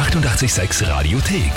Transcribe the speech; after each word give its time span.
886 0.00 0.88
Radiothek. 0.88 1.52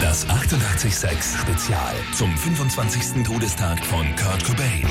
Das 0.00 0.26
886 0.30 1.40
Spezial 1.42 1.94
zum 2.14 2.34
25. 2.34 3.22
Todestag 3.22 3.84
von 3.84 4.06
Kurt 4.16 4.42
Cobain. 4.42 4.86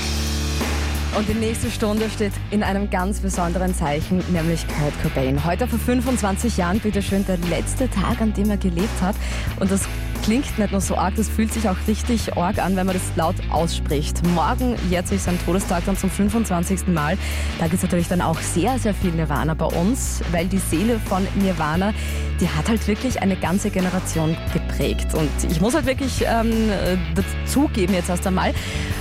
Und 1.17 1.27
die 1.27 1.33
nächste 1.33 1.71
Stunde 1.71 2.11
steht 2.11 2.33
in 2.51 2.61
einem 2.61 2.91
ganz 2.91 3.21
besonderen 3.21 3.73
Zeichen, 3.73 4.23
nämlich 4.31 4.67
Kurt 4.67 4.93
Cobain. 5.01 5.43
Heute 5.43 5.67
vor 5.67 5.79
25 5.79 6.57
Jahren, 6.57 6.79
bitteschön, 6.79 7.25
der 7.25 7.37
letzte 7.37 7.89
Tag, 7.89 8.21
an 8.21 8.31
dem 8.33 8.51
er 8.51 8.57
gelebt 8.57 9.01
hat. 9.01 9.15
Und 9.59 9.71
das 9.71 9.87
klingt 10.23 10.57
nicht 10.57 10.71
nur 10.71 10.81
so 10.81 10.97
arg, 10.97 11.15
das 11.15 11.29
fühlt 11.29 11.53
sich 11.53 11.67
auch 11.69 11.75
richtig 11.87 12.35
arg 12.37 12.59
an, 12.59 12.75
wenn 12.75 12.85
man 12.85 12.95
das 12.95 13.15
laut 13.15 13.35
ausspricht. 13.49 14.25
Morgen 14.27 14.75
jährt 14.89 15.07
sich 15.07 15.21
sein 15.21 15.37
Todestag 15.45 15.85
dann 15.85 15.97
zum 15.97 16.09
25. 16.09 16.87
Mal. 16.87 17.17
Da 17.59 17.65
gibt 17.65 17.75
es 17.75 17.83
natürlich 17.83 18.07
dann 18.07 18.21
auch 18.21 18.39
sehr, 18.39 18.79
sehr 18.79 18.93
viel 18.93 19.11
Nirvana 19.11 19.53
bei 19.53 19.65
uns, 19.65 20.21
weil 20.31 20.47
die 20.47 20.57
Seele 20.57 20.99
von 20.99 21.27
Nirvana, 21.35 21.93
die 22.39 22.47
hat 22.47 22.69
halt 22.69 22.87
wirklich 22.87 23.21
eine 23.21 23.35
ganze 23.35 23.69
Generation 23.69 24.37
geprägt. 24.53 25.13
Und 25.13 25.29
ich 25.49 25.61
muss 25.61 25.73
halt 25.73 25.85
wirklich 25.85 26.23
ähm, 26.25 26.69
dazugeben 27.15 27.95
jetzt 27.95 28.09
erst 28.09 28.25
einmal, 28.25 28.53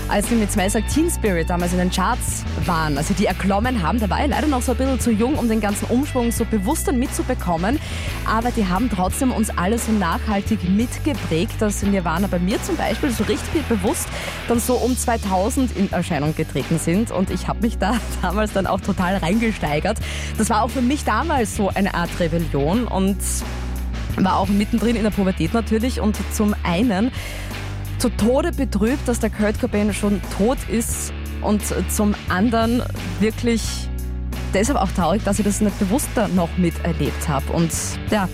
als 0.09 0.29
sie 0.29 0.37
mit 0.37 0.51
Smells 0.51 0.75
Teen 0.93 1.11
Spirit 1.11 1.51
damals 1.51 1.73
in 1.73 1.79
den 1.79 1.91
Charts 1.91 2.45
waren, 2.65 2.97
also 2.97 3.15
die 3.15 3.27
erklommen 3.27 3.83
haben, 3.83 4.01
da 4.01 4.09
war 4.09 4.25
ich 4.25 4.31
leider 4.31 4.47
noch 4.47 4.63
so 4.63 4.73
ein 4.73 4.79
bisschen 4.79 5.01
zu 5.01 5.11
jung, 5.11 5.35
um 5.35 5.49
den 5.49 5.61
ganzen 5.61 5.85
Umschwung 5.87 6.33
so 6.33 6.45
bewusst 6.45 6.89
dann 6.89 6.99
mitzubekommen, 6.99 7.79
aber 8.25 8.51
die 8.51 8.67
haben 8.67 8.89
trotzdem 8.91 9.33
uns 9.33 9.51
alle 9.51 9.79
so 9.79 9.93
nachhaltig 9.93 10.65
mitgeprägt, 11.09 11.61
dass 11.61 11.83
Nirvana 11.83 12.27
bei 12.27 12.39
mir 12.39 12.63
zum 12.63 12.77
Beispiel 12.77 13.11
so 13.11 13.25
richtig 13.25 13.67
bewusst 13.69 14.09
dann 14.47 14.61
so 14.61 14.75
um 14.75 14.97
2000 14.97 15.77
in 15.77 15.93
Erscheinung 15.93 16.35
getreten 16.35 16.79
sind 16.79 17.11
und 17.11 17.31
ich 17.31 17.49
habe 17.49 17.61
mich 17.61 17.79
da 17.79 17.95
damals 18.23 18.53
dann 18.53 18.67
auch 18.67 18.81
total 18.81 19.17
reingesteigert. 19.17 19.99
Das 20.37 20.51
war 20.51 20.63
auch 20.63 20.71
für 20.71 20.83
mich 20.83 21.05
damals 21.05 21.57
so 21.57 21.69
eine 21.69 21.95
Art 21.95 22.11
Rebellion 22.21 22.87
und 22.87 23.17
war 24.17 24.37
auch 24.37 24.49
mittendrin 24.49 24.97
in 24.97 25.05
der 25.05 25.11
Pubertät 25.11 25.55
natürlich 25.55 26.01
und 26.01 26.17
zum 26.35 26.55
einen 26.65 27.11
zu 27.99 28.11
Tode 28.11 28.53
betrübt, 28.53 29.07
dass 29.07 29.21
der 29.21 29.31
Kurt 29.31 29.61
Cobain 29.61 29.93
schon 29.93 30.21
tot 30.37 30.59
ist 30.69 31.13
und 31.41 31.63
zum 31.91 32.15
anderen 32.29 32.83
wirklich 33.21 33.63
deshalb 34.55 34.79
auch 34.79 34.91
traurig, 34.93 35.23
dass 35.25 35.39
ich 35.39 35.45
das 35.45 35.61
nicht 35.61 35.79
bewusster 35.79 36.29
noch 36.29 36.57
miterlebt 36.57 37.29
habe. 37.29 37.53
Und 37.53 37.71
ja, 38.11 38.29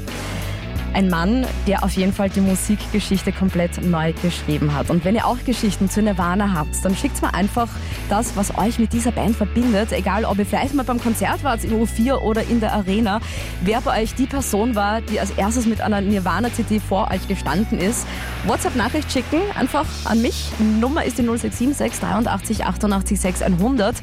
ein 0.95 1.09
Mann, 1.09 1.47
der 1.67 1.83
auf 1.83 1.92
jeden 1.92 2.12
Fall 2.12 2.31
die 2.31 2.41
Musikgeschichte 2.41 3.33
komplett 3.33 3.83
neu 3.84 4.12
geschrieben 4.23 4.75
hat. 4.75 4.91
Und 4.91 5.05
wenn 5.05 5.14
ihr 5.14 5.27
auch 5.27 5.39
Geschichten 5.45 5.91
zu 5.91 6.00
Nirvana 6.00 6.55
habt, 6.55 6.84
dann 6.84 6.97
schickt 6.97 7.20
mir 7.20 7.34
einfach 7.34 7.69
das, 8.09 8.37
was 8.37 8.56
euch 8.56 8.78
mit 8.78 8.92
dieser 8.92 9.12
Band 9.12 9.37
verbindet. 9.37 9.92
Egal, 9.92 10.25
ob 10.25 10.39
ihr 10.39 10.47
vielleicht 10.47 10.75
mal 10.75 10.84
beim 10.84 11.00
Konzert 11.00 11.42
wart 11.42 11.65
in 11.65 11.72
U4 11.72 12.19
oder 12.19 12.42
in 12.45 12.61
der 12.61 12.72
Arena. 12.72 13.20
Wer 13.62 13.81
bei 13.81 14.03
euch 14.03 14.15
die 14.15 14.27
Person 14.27 14.75
war, 14.75 15.00
die 15.00 15.19
als 15.19 15.31
erstes 15.33 15.67
mit 15.67 15.81
einer 15.81 16.00
Nirvana-CD 16.00 16.81
vor 16.81 17.11
euch 17.11 17.27
gestanden 17.27 17.78
ist. 17.78 18.06
WhatsApp-Nachricht 18.47 19.11
schicken, 19.12 19.41
einfach 19.59 19.87
an 20.05 20.22
mich. 20.22 20.50
Nummer 20.81 21.05
ist 21.05 21.19
die 21.19 21.22
0676 21.22 22.00
83 22.00 22.65
88 22.65 23.20
600. 23.20 23.97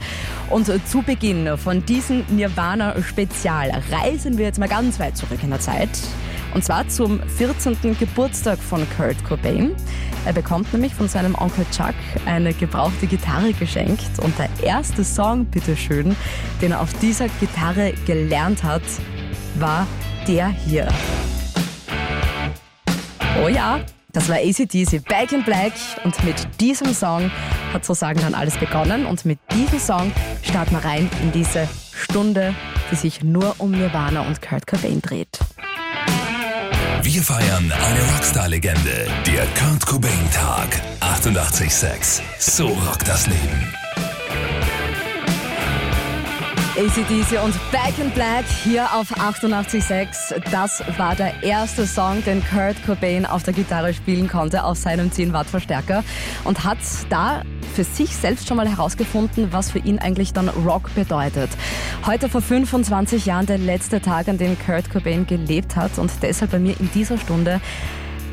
Und 0.50 0.70
zu 0.88 1.02
Beginn 1.02 1.58
von 1.58 1.86
diesem 1.86 2.26
Nirvana-Spezial 2.30 3.72
reisen 3.92 4.38
wir 4.38 4.46
jetzt 4.46 4.60
mal 4.60 4.68
ganz 4.68 5.00
weit 5.00 5.16
zurück 5.16 5.40
in 5.42 5.50
der 5.52 5.60
Zeit. 5.60 5.90
Und 6.54 6.64
zwar 6.64 6.88
zum 6.88 7.22
14. 7.22 7.98
Geburtstag 7.98 8.60
von 8.60 8.86
Kurt 8.98 9.24
Cobain. 9.24 9.76
Er 10.26 10.34
bekommt 10.34 10.72
nämlich 10.74 10.94
von 10.94 11.08
seinem 11.08 11.36
Onkel 11.36 11.66
Chuck 11.72 11.96
eine 12.26 12.54
gebrauchte 12.54 13.08
Gitarre 13.08 13.54
geschenkt. 13.54 14.20
Und 14.20 14.34
der 14.38 14.50
erste 14.64 15.04
Song, 15.04 15.46
bitteschön, 15.46 16.16
den 16.62 16.72
er 16.72 16.82
auf 16.82 16.94
dieser 17.00 17.28
Gitarre 17.40 17.94
gelernt 18.06 18.64
hat, 18.64 18.84
war 19.56 19.88
der 20.28 20.50
hier. 20.50 20.88
Oh 23.44 23.48
ja, 23.48 23.80
das 24.14 24.28
war 24.28 24.36
ACDC 24.36 25.04
Back 25.08 25.32
in 25.32 25.44
Black 25.44 25.72
und 26.04 26.22
mit 26.26 26.36
diesem 26.60 26.94
Song 26.94 27.32
hat 27.72 27.86
sozusagen 27.86 28.20
dann 28.20 28.34
alles 28.34 28.58
begonnen 28.58 29.06
und 29.06 29.24
mit 29.26 29.40
diesem 29.54 29.80
Song 29.80 30.12
starten 30.44 30.72
wir 30.72 30.84
rein 30.84 31.10
in 31.24 31.32
diese 31.32 31.68
Stunde, 31.94 32.54
die 32.92 32.96
sich 32.96 33.24
nur 33.24 33.56
um 33.58 33.72
Nirvana 33.72 34.22
und 34.22 34.42
Kurt 34.42 34.68
Cobain 34.68 35.02
dreht. 35.02 35.40
Wir 37.04 37.24
feiern 37.24 37.72
eine 37.72 38.02
Rockstar-Legende, 38.14 39.08
der 39.26 39.48
Kurt 39.60 39.86
Cobain-Tag. 39.88 40.82
88,6. 41.02 42.22
So 42.38 42.68
rockt 42.68 43.08
das 43.08 43.26
Leben. 43.26 43.81
ACDC 46.78 47.44
und 47.44 47.54
Back 47.74 48.00
in 48.00 48.12
Black 48.12 48.46
hier 48.46 48.86
auf 48.94 49.12
88.6. 49.12 50.42
Das 50.52 50.82
war 50.98 51.16
der 51.16 51.44
erste 51.44 51.86
Song, 51.86 52.24
den 52.24 52.42
Kurt 52.46 52.78
Cobain 52.86 53.26
auf 53.26 53.44
der 53.44 53.54
Gitarre 53.54 53.94
spielen 53.94 54.30
konnte, 54.30 54.64
auf 54.64 54.78
seinem 54.78 55.12
10 55.12 55.34
Watt 55.34 55.48
Verstärker 55.48 56.06
und 56.46 56.64
hat 56.64 56.78
da 57.10 57.42
für 57.76 57.84
sich 57.84 58.16
selbst 58.16 58.48
schon 58.48 58.56
mal 58.56 58.70
herausgefunden, 58.70 59.52
was 59.52 59.70
für 59.72 59.80
ihn 59.80 60.00
eigentlich 60.00 60.32
dann 60.32 60.48
Rock 60.48 60.96
bedeutet. 60.96 61.50
Heute 62.06 62.30
vor 62.30 62.42
25 62.42 63.26
Jahren 63.26 63.48
der 63.48 63.58
letzte 63.58 64.00
Tag, 64.00 64.30
an 64.30 64.38
dem 64.38 64.58
Kurt 64.58 64.90
Cobain 64.90 65.28
gelebt 65.28 65.76
hat 65.76 66.00
und 66.00 66.10
deshalb 66.22 66.52
bei 66.52 66.60
mir 66.60 66.80
in 66.80 66.90
dieser 66.94 67.18
Stunde 67.18 67.60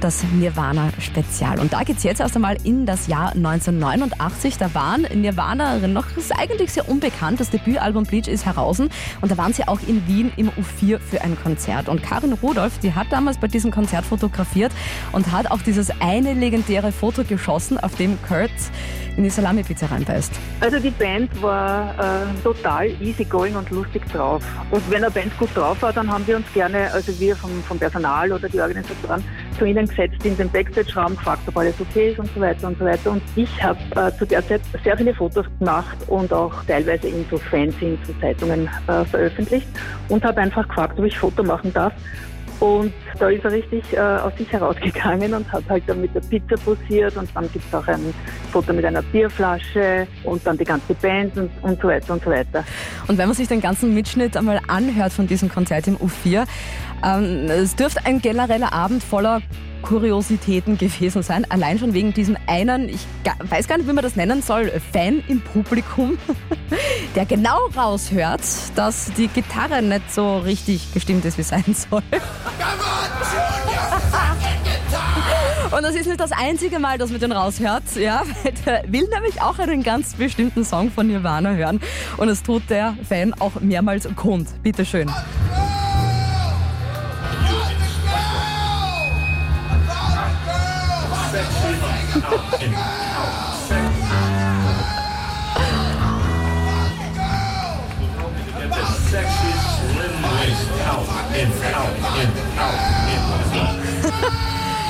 das 0.00 0.24
Nirvana-Spezial. 0.24 1.58
Und 1.60 1.72
da 1.72 1.82
geht's 1.82 2.02
jetzt 2.02 2.20
erst 2.20 2.36
einmal 2.36 2.56
in 2.64 2.86
das 2.86 3.06
Jahr 3.06 3.32
1989. 3.32 4.56
Da 4.58 4.74
waren 4.74 5.02
Nirvana 5.14 5.86
noch, 5.86 6.16
ist 6.16 6.32
eigentlich 6.38 6.72
sehr 6.72 6.88
unbekannt, 6.88 7.40
das 7.40 7.50
Debütalbum 7.50 8.04
Bleach 8.04 8.28
ist 8.28 8.46
heraus 8.46 8.80
und 8.80 8.90
da 9.22 9.36
waren 9.36 9.52
sie 9.52 9.66
auch 9.66 9.80
in 9.86 10.06
Wien 10.06 10.32
im 10.36 10.50
U4 10.50 10.98
für 10.98 11.22
ein 11.22 11.36
Konzert. 11.42 11.88
Und 11.88 12.02
Karin 12.02 12.32
Rudolph, 12.32 12.78
die 12.78 12.94
hat 12.94 13.08
damals 13.10 13.38
bei 13.38 13.48
diesem 13.48 13.70
Konzert 13.70 14.04
fotografiert 14.04 14.72
und 15.12 15.32
hat 15.32 15.50
auch 15.50 15.62
dieses 15.62 15.90
eine 16.00 16.34
legendäre 16.34 16.92
Foto 16.92 17.24
geschossen, 17.24 17.78
auf 17.78 17.94
dem 17.96 18.18
Kurt 18.22 18.50
in 19.16 19.24
die 19.24 19.30
Salami-Pizza 19.30 19.90
reinbeißt. 19.90 20.32
Also 20.60 20.78
die 20.78 20.90
Band 20.90 21.42
war 21.42 21.92
äh, 21.98 22.42
total 22.42 22.86
easygoing 23.02 23.56
und 23.56 23.68
lustig 23.70 24.02
drauf. 24.12 24.44
Und 24.70 24.88
wenn 24.90 25.02
eine 25.02 25.10
Band 25.10 25.36
gut 25.38 25.50
drauf 25.54 25.82
war, 25.82 25.92
dann 25.92 26.10
haben 26.10 26.26
wir 26.26 26.36
uns 26.36 26.46
gerne, 26.54 26.90
also 26.92 27.18
wir 27.18 27.34
vom, 27.34 27.50
vom 27.64 27.78
Personal 27.78 28.32
oder 28.32 28.48
die 28.48 28.60
Organisatoren, 28.60 29.24
zu 29.58 29.64
ihnen 29.64 29.86
gesetzt 29.86 30.24
in 30.24 30.36
den 30.36 30.50
Backstage-Raum, 30.50 31.16
gefragt, 31.16 31.42
ob 31.46 31.56
alles 31.56 31.74
okay 31.80 32.10
ist 32.10 32.18
und 32.18 32.30
so 32.34 32.40
weiter 32.40 32.68
und 32.68 32.78
so 32.78 32.84
weiter. 32.84 33.10
Und 33.10 33.22
ich 33.36 33.62
habe 33.62 33.78
äh, 33.96 34.16
zu 34.16 34.26
der 34.26 34.46
Zeit 34.46 34.60
sehr 34.84 34.96
viele 34.96 35.14
Fotos 35.14 35.46
gemacht 35.58 35.96
und 36.06 36.32
auch 36.32 36.64
teilweise 36.64 37.08
in 37.08 37.24
so 37.30 37.38
Fanzines 37.38 37.98
und 38.08 38.20
Zeitungen 38.20 38.68
äh, 38.86 39.04
veröffentlicht 39.04 39.66
und 40.08 40.24
habe 40.24 40.40
einfach 40.40 40.66
gefragt, 40.68 40.98
ob 40.98 41.04
ich 41.04 41.18
Foto 41.18 41.42
machen 41.42 41.72
darf. 41.72 41.92
Und 42.60 42.92
da 43.18 43.28
ist 43.28 43.44
er 43.44 43.52
richtig 43.52 43.84
äh, 43.92 43.98
aus 43.98 44.36
sich 44.36 44.50
herausgegangen 44.52 45.32
und 45.32 45.50
hat 45.52 45.62
halt 45.68 45.84
dann 45.86 46.00
mit 46.00 46.14
der 46.14 46.20
Pizza 46.20 46.56
posiert 46.56 47.16
und 47.16 47.28
dann 47.34 47.50
gibt 47.52 47.64
es 47.66 47.74
auch 47.74 47.86
ein 47.86 48.12
Foto 48.52 48.72
mit 48.72 48.84
einer 48.84 49.02
Bierflasche 49.02 50.06
und 50.24 50.44
dann 50.46 50.58
die 50.58 50.64
ganze 50.64 50.94
Band 50.94 51.36
und, 51.36 51.50
und 51.62 51.80
so 51.80 51.88
weiter 51.88 52.12
und 52.12 52.24
so 52.24 52.30
weiter. 52.30 52.64
Und 53.06 53.16
wenn 53.18 53.28
man 53.28 53.36
sich 53.36 53.48
den 53.48 53.60
ganzen 53.60 53.94
Mitschnitt 53.94 54.36
einmal 54.36 54.60
anhört 54.66 55.12
von 55.12 55.26
diesem 55.26 55.48
Konzert 55.48 55.86
im 55.86 55.96
U4, 55.96 56.46
ähm, 57.04 57.48
es 57.48 57.76
dürfte 57.76 58.04
ein 58.04 58.20
genereller 58.20 58.72
Abend 58.72 59.02
voller 59.02 59.40
Kuriositäten 59.82 60.78
gewesen 60.78 61.22
sein. 61.22 61.44
Allein 61.50 61.78
schon 61.78 61.94
wegen 61.94 62.12
diesem 62.12 62.36
einen, 62.46 62.88
ich 62.88 63.06
weiß 63.48 63.68
gar 63.68 63.78
nicht, 63.78 63.88
wie 63.88 63.92
man 63.92 64.02
das 64.02 64.16
nennen 64.16 64.42
soll, 64.42 64.70
Fan 64.92 65.22
im 65.28 65.40
Publikum, 65.40 66.18
der 67.14 67.26
genau 67.26 67.66
raushört, 67.76 68.42
dass 68.74 69.12
die 69.16 69.28
Gitarre 69.28 69.82
nicht 69.82 70.12
so 70.12 70.38
richtig 70.38 70.92
gestimmt 70.92 71.24
ist, 71.24 71.38
wie 71.38 71.42
sein 71.42 71.64
soll. 71.74 72.02
Und 75.70 75.82
das 75.82 75.94
ist 75.94 76.06
nicht 76.06 76.18
das 76.18 76.32
einzige 76.32 76.78
Mal, 76.78 76.96
dass 76.96 77.10
man 77.10 77.20
den 77.20 77.32
raushört, 77.32 77.82
ja, 77.94 78.22
der 78.64 78.84
will 78.88 79.06
nämlich 79.12 79.42
auch 79.42 79.58
einen 79.58 79.82
ganz 79.82 80.14
bestimmten 80.14 80.64
Song 80.64 80.90
von 80.90 81.06
Nirvana 81.06 81.50
hören. 81.50 81.80
Und 82.16 82.28
es 82.28 82.42
tut 82.42 82.62
der 82.70 82.96
Fan 83.06 83.34
auch 83.34 83.60
mehrmals 83.60 84.08
kund. 84.16 84.48
Bitteschön. 84.62 85.10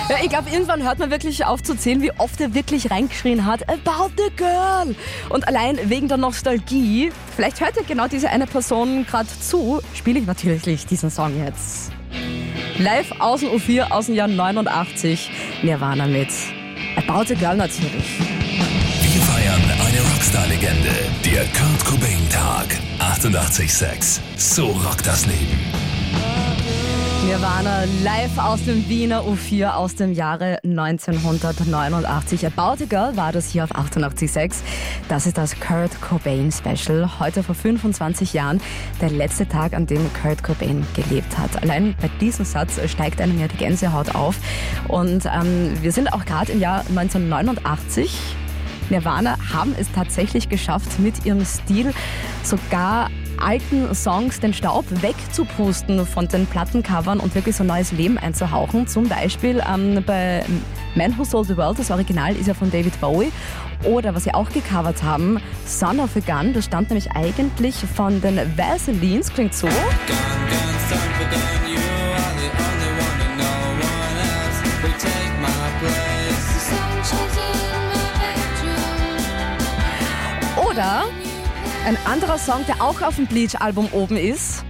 Ja, 0.09 0.17
ich 0.23 0.31
glaube, 0.31 0.49
irgendwann 0.51 0.83
hört 0.83 0.99
man 0.99 1.11
wirklich 1.11 1.45
auf 1.45 1.63
zu 1.63 1.77
zählen, 1.77 2.01
wie 2.01 2.11
oft 2.13 2.41
er 2.41 2.55
wirklich 2.55 2.91
reingeschrien 2.91 3.45
hat, 3.45 3.69
about 3.69 4.11
the 4.17 4.35
girl. 4.37 4.97
Und 5.29 5.47
allein 5.47 5.79
wegen 5.91 6.09
der 6.09 6.17
Nostalgie, 6.17 7.13
vielleicht 7.37 7.61
hört 7.61 7.77
ja 7.77 7.83
genau 7.87 8.09
diese 8.09 8.31
eine 8.31 8.47
Person 8.47 9.05
gerade 9.07 9.29
zu, 9.41 9.83
spiele 9.95 10.19
ich 10.21 10.27
natürlich 10.27 10.87
diesen 10.87 11.11
Song 11.11 11.39
jetzt. 11.45 11.93
Live 12.79 13.13
aus 13.19 13.41
dem 13.41 13.51
U4 13.51 13.91
aus 13.91 14.07
dem 14.07 14.15
Jahr 14.15 14.29
89, 14.29 15.31
Nirvana 15.63 16.07
mit 16.07 16.31
About 16.99 17.29
the 17.29 17.35
Girl 17.37 17.57
natürlich. 17.57 18.19
Wir 18.19 19.23
feiern 19.23 19.63
eine 19.87 20.01
Rockstar-Legende, 20.13 20.91
der 21.25 21.45
Kurt 21.45 21.85
Cobain-Tag. 21.85 22.77
88,6. 22.99 24.19
So 24.37 24.67
rockt 24.67 25.07
das 25.07 25.25
Leben. 25.27 25.68
Nirvana 27.29 27.85
live 28.03 28.39
aus 28.39 28.65
dem 28.65 28.89
Wiener 28.89 29.21
U4 29.21 29.75
aus 29.75 29.95
dem 29.95 30.15
Jahre 30.15 30.61
1989. 30.65 32.47
About 32.47 32.83
a 32.83 32.87
Girl 32.89 33.17
war 33.19 33.33
das 33.33 33.51
hier 33.51 33.65
auf 33.65 33.73
88.6. 33.77 34.55
Das 35.11 35.27
ist 35.27 35.37
das 35.37 35.61
Kurt 35.61 36.01
Cobain 36.01 36.51
Special. 36.51 37.21
Heute 37.21 37.43
vor 37.43 37.55
25 37.55 38.33
Jahren 38.33 38.63
der 39.03 39.11
letzte 39.11 39.47
Tag, 39.47 39.75
an 39.75 39.85
dem 39.85 40.11
Kurt 40.23 40.43
Cobain 40.43 40.87
gelebt 40.95 41.37
hat. 41.37 41.63
Allein 41.63 41.95
bei 42.01 42.09
diesem 42.19 42.47
Satz 42.47 42.81
steigt 42.91 43.21
einem 43.21 43.39
ja 43.39 43.47
die 43.47 43.59
Gänsehaut 43.59 44.15
auf. 44.15 44.37
Und 44.89 45.27
ähm, 45.27 45.77
wir 45.83 45.93
sind 45.93 46.11
auch 46.15 46.25
gerade 46.25 46.53
im 46.53 46.61
Jahr 46.61 46.81
1989. 46.89 48.19
Nirvana 48.89 49.37
haben 49.53 49.75
es 49.79 49.93
tatsächlich 49.93 50.49
geschafft, 50.49 50.99
mit 50.99 51.27
ihrem 51.27 51.45
Stil 51.45 51.93
sogar 52.43 53.11
alten 53.41 53.95
Songs 53.95 54.41
den 54.41 54.53
Staub 54.53 54.85
wegzupusten 55.03 56.07
von 56.07 56.29
den 56.29 56.47
Plattencovern 56.47 57.21
und 57.21 57.35
wirklich 57.35 57.57
so 57.57 57.65
neues 57.65 57.93
Leben 57.93 58.19
einzuhauchen. 58.19 58.87
Zum 58.87 59.09
Beispiel 59.09 59.63
ähm, 59.73 60.03
bei 60.07 60.45
Man 60.95 61.17
Who 61.17 61.25
Sold 61.25 61.49
the 61.49 61.57
World, 61.57 61.79
das 61.79 61.91
Original 61.91 62.35
ist 62.37 62.47
ja 62.47 62.55
von 62.55 62.71
David 62.71 63.01
Bowie. 63.01 63.33
Oder 63.85 64.15
was 64.15 64.25
sie 64.25 64.35
auch 64.35 64.51
gecovert 64.51 65.03
haben, 65.03 65.41
Son 65.65 66.01
of 66.01 66.11
a 66.17 66.21
Gun, 66.21 66.53
das 66.53 66.65
stammt 66.65 66.91
nämlich 66.91 67.11
eigentlich 67.13 67.77
von 67.77 68.21
den 68.21 68.39
Vaselines, 68.57 69.33
klingt 69.33 69.55
so. 69.55 69.69
Oder 80.57 81.07
ein 81.89 81.97
anderer 82.05 82.37
Song, 82.37 82.67
der 82.67 82.83
auch 82.83 83.01
auf 83.01 83.17
dem 83.17 83.27
Bleach-Album 83.27 83.89
oben 83.93 84.19
ist, 84.19 84.63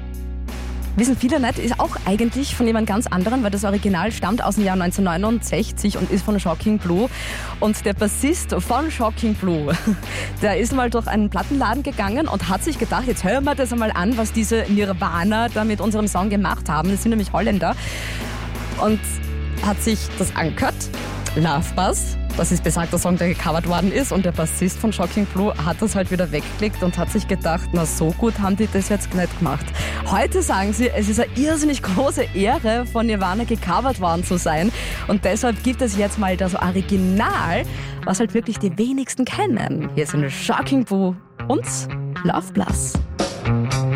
wissen 0.94 1.16
viele 1.16 1.40
nicht, 1.40 1.58
ist 1.58 1.80
auch 1.80 1.96
eigentlich 2.06 2.54
von 2.54 2.64
jemand 2.64 2.86
ganz 2.86 3.08
anderem, 3.08 3.42
weil 3.42 3.50
das 3.50 3.64
Original 3.64 4.12
stammt 4.12 4.40
aus 4.40 4.54
dem 4.54 4.62
Jahr 4.64 4.74
1969 4.74 5.98
und 5.98 6.12
ist 6.12 6.24
von 6.24 6.38
Shocking 6.38 6.78
Blue. 6.78 7.10
Und 7.58 7.84
der 7.84 7.94
Bassist 7.94 8.54
von 8.60 8.92
Shocking 8.92 9.34
Blue, 9.34 9.76
der 10.42 10.58
ist 10.58 10.72
mal 10.72 10.90
durch 10.90 11.08
einen 11.08 11.28
Plattenladen 11.28 11.82
gegangen 11.82 12.28
und 12.28 12.48
hat 12.48 12.62
sich 12.62 12.78
gedacht, 12.78 13.08
jetzt 13.08 13.24
hören 13.24 13.42
wir 13.42 13.56
das 13.56 13.72
einmal 13.72 13.90
an, 13.90 14.16
was 14.16 14.30
diese 14.32 14.66
Nirvana 14.68 15.48
da 15.48 15.64
mit 15.64 15.80
unserem 15.80 16.06
Song 16.06 16.30
gemacht 16.30 16.68
haben. 16.68 16.88
Das 16.88 17.02
sind 17.02 17.10
nämlich 17.10 17.32
Holländer. 17.32 17.74
Und 18.80 19.00
hat 19.66 19.82
sich 19.82 19.98
das 20.20 20.36
angehört, 20.36 20.76
Love 21.34 21.74
Buzz, 21.74 22.17
das 22.38 22.52
ist 22.52 22.62
besagter 22.62 22.98
Song, 22.98 23.16
der 23.16 23.28
gecovert 23.28 23.68
worden 23.68 23.92
ist. 23.92 24.12
Und 24.12 24.24
der 24.24 24.32
Bassist 24.32 24.78
von 24.78 24.92
Shocking 24.92 25.26
Blue 25.26 25.52
hat 25.64 25.82
das 25.82 25.96
halt 25.96 26.10
wieder 26.10 26.30
weggeklickt 26.30 26.82
und 26.82 26.96
hat 26.96 27.10
sich 27.10 27.26
gedacht, 27.26 27.68
na 27.72 27.84
so 27.84 28.12
gut 28.12 28.38
haben 28.38 28.56
die 28.56 28.68
das 28.72 28.88
jetzt 28.88 29.12
nicht 29.12 29.38
gemacht. 29.38 29.66
Heute 30.06 30.40
sagen 30.42 30.72
sie, 30.72 30.88
es 30.88 31.08
ist 31.08 31.20
eine 31.20 31.30
irrsinnig 31.36 31.82
große 31.82 32.24
Ehre, 32.34 32.86
von 32.86 33.06
Nirvana 33.06 33.44
gecovert 33.44 34.00
worden 34.00 34.24
zu 34.24 34.38
sein. 34.38 34.70
Und 35.08 35.24
deshalb 35.24 35.62
gibt 35.64 35.82
es 35.82 35.96
jetzt 35.96 36.18
mal 36.18 36.36
das 36.36 36.54
Original, 36.54 37.64
was 38.04 38.20
halt 38.20 38.34
wirklich 38.34 38.58
die 38.58 38.76
wenigsten 38.78 39.24
kennen. 39.24 39.90
Hier 39.96 40.06
sind 40.06 40.30
Shocking 40.30 40.84
Blue 40.84 41.16
und 41.48 41.66
Love 42.22 42.52
Plus. 42.54 42.92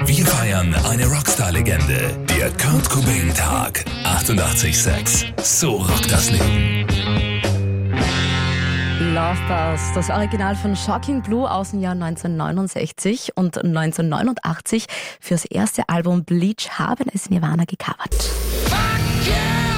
Wir 0.06 0.27
feiern 0.27 0.75
eine 0.91 1.06
Rockstar-Legende, 1.06 2.19
der 2.29 2.50
Kurt 2.53 2.91
Cobain-Tag. 2.91 3.85
88,6. 4.05 5.41
So 5.43 5.77
rockt 5.77 6.11
das 6.11 6.31
Leben. 6.31 7.01
Love 9.23 9.39
Buzz, 9.47 9.93
das 9.95 10.11
Original 10.11 10.57
von 10.57 10.75
Shocking 10.75 11.23
Blue 11.23 11.49
aus 11.49 11.71
dem 11.71 11.79
Jahr 11.79 11.93
1969 11.93 13.37
und 13.37 13.57
1989 13.57 14.87
fürs 15.21 15.45
erste 15.45 15.89
Album 15.89 16.25
Bleach 16.25 16.71
haben 16.77 17.05
es 17.15 17.31
Nirvana 17.31 17.63
gecovert. 17.65 18.33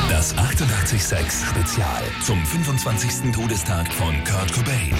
Das 0.08 0.32
886 0.38 1.46
Spezial 1.46 2.02
zum 2.23 2.43
25. 2.43 3.35
Todestag 3.35 3.93
von 3.93 4.14
Kurt 4.25 4.50
Cobain. 4.55 4.94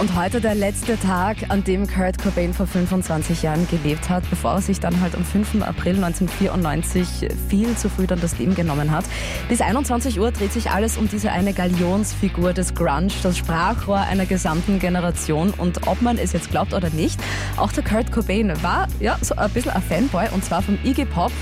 Und 0.00 0.16
heute 0.16 0.40
der 0.40 0.54
letzte 0.54 0.98
Tag, 0.98 1.50
an 1.50 1.62
dem 1.62 1.86
Kurt 1.86 2.16
Cobain 2.16 2.54
vor 2.54 2.66
25 2.66 3.42
Jahren 3.42 3.68
gelebt 3.68 4.08
hat, 4.08 4.24
bevor 4.30 4.52
er 4.52 4.62
sich 4.62 4.80
dann 4.80 4.98
halt 5.02 5.14
am 5.14 5.26
5. 5.26 5.60
April 5.60 5.96
1994 6.02 7.28
viel 7.50 7.76
zu 7.76 7.90
früh 7.90 8.06
dann 8.06 8.18
das 8.18 8.38
Leben 8.38 8.54
genommen 8.54 8.92
hat. 8.92 9.04
Bis 9.50 9.60
21 9.60 10.18
Uhr 10.18 10.32
dreht 10.32 10.54
sich 10.54 10.70
alles 10.70 10.96
um 10.96 11.06
diese 11.06 11.32
eine 11.32 11.52
Galionsfigur 11.52 12.54
des 12.54 12.74
Grunge, 12.74 13.12
das 13.22 13.36
Sprachrohr 13.36 13.98
einer 13.98 14.24
gesamten 14.24 14.78
Generation. 14.78 15.50
Und 15.50 15.86
ob 15.86 16.00
man 16.00 16.16
es 16.16 16.32
jetzt 16.32 16.50
glaubt 16.50 16.72
oder 16.72 16.88
nicht, 16.88 17.20
auch 17.58 17.70
der 17.70 17.84
Kurt 17.84 18.10
Cobain 18.10 18.50
war 18.62 18.88
ja 19.00 19.18
so 19.20 19.36
ein 19.36 19.50
bisschen 19.50 19.72
ein 19.72 19.82
Fanboy 19.82 20.28
und 20.32 20.42
zwar 20.42 20.62
vom 20.62 20.78
Iggy 20.82 21.04
Pop. 21.04 21.32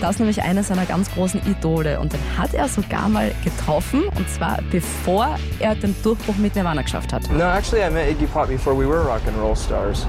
Das 0.00 0.12
ist 0.12 0.18
nämlich 0.18 0.42
einer 0.42 0.62
seiner 0.62 0.86
ganz 0.86 1.10
großen 1.12 1.42
Idole 1.46 2.00
und 2.00 2.14
den 2.14 2.20
hat 2.38 2.54
er 2.54 2.68
sogar 2.68 3.08
mal 3.10 3.32
getroffen 3.44 4.04
und 4.16 4.28
zwar 4.30 4.58
bevor 4.70 5.36
er 5.58 5.74
den 5.74 5.94
Durchbruch 6.02 6.36
mit 6.36 6.54
Nirvana 6.54 6.80
geschafft 6.82 7.12
hat. 7.12 7.30
No, 7.30 7.44
actually 7.44 7.84
I 7.86 7.90
met 7.90 8.08
Iggy 8.08 8.26
Pop 8.26 8.48
before 8.48 8.74
we 8.74 8.86
were 8.86 9.02
rock 9.02 9.20
and 9.26 9.36
roll 9.36 9.54
stars. 9.54 10.06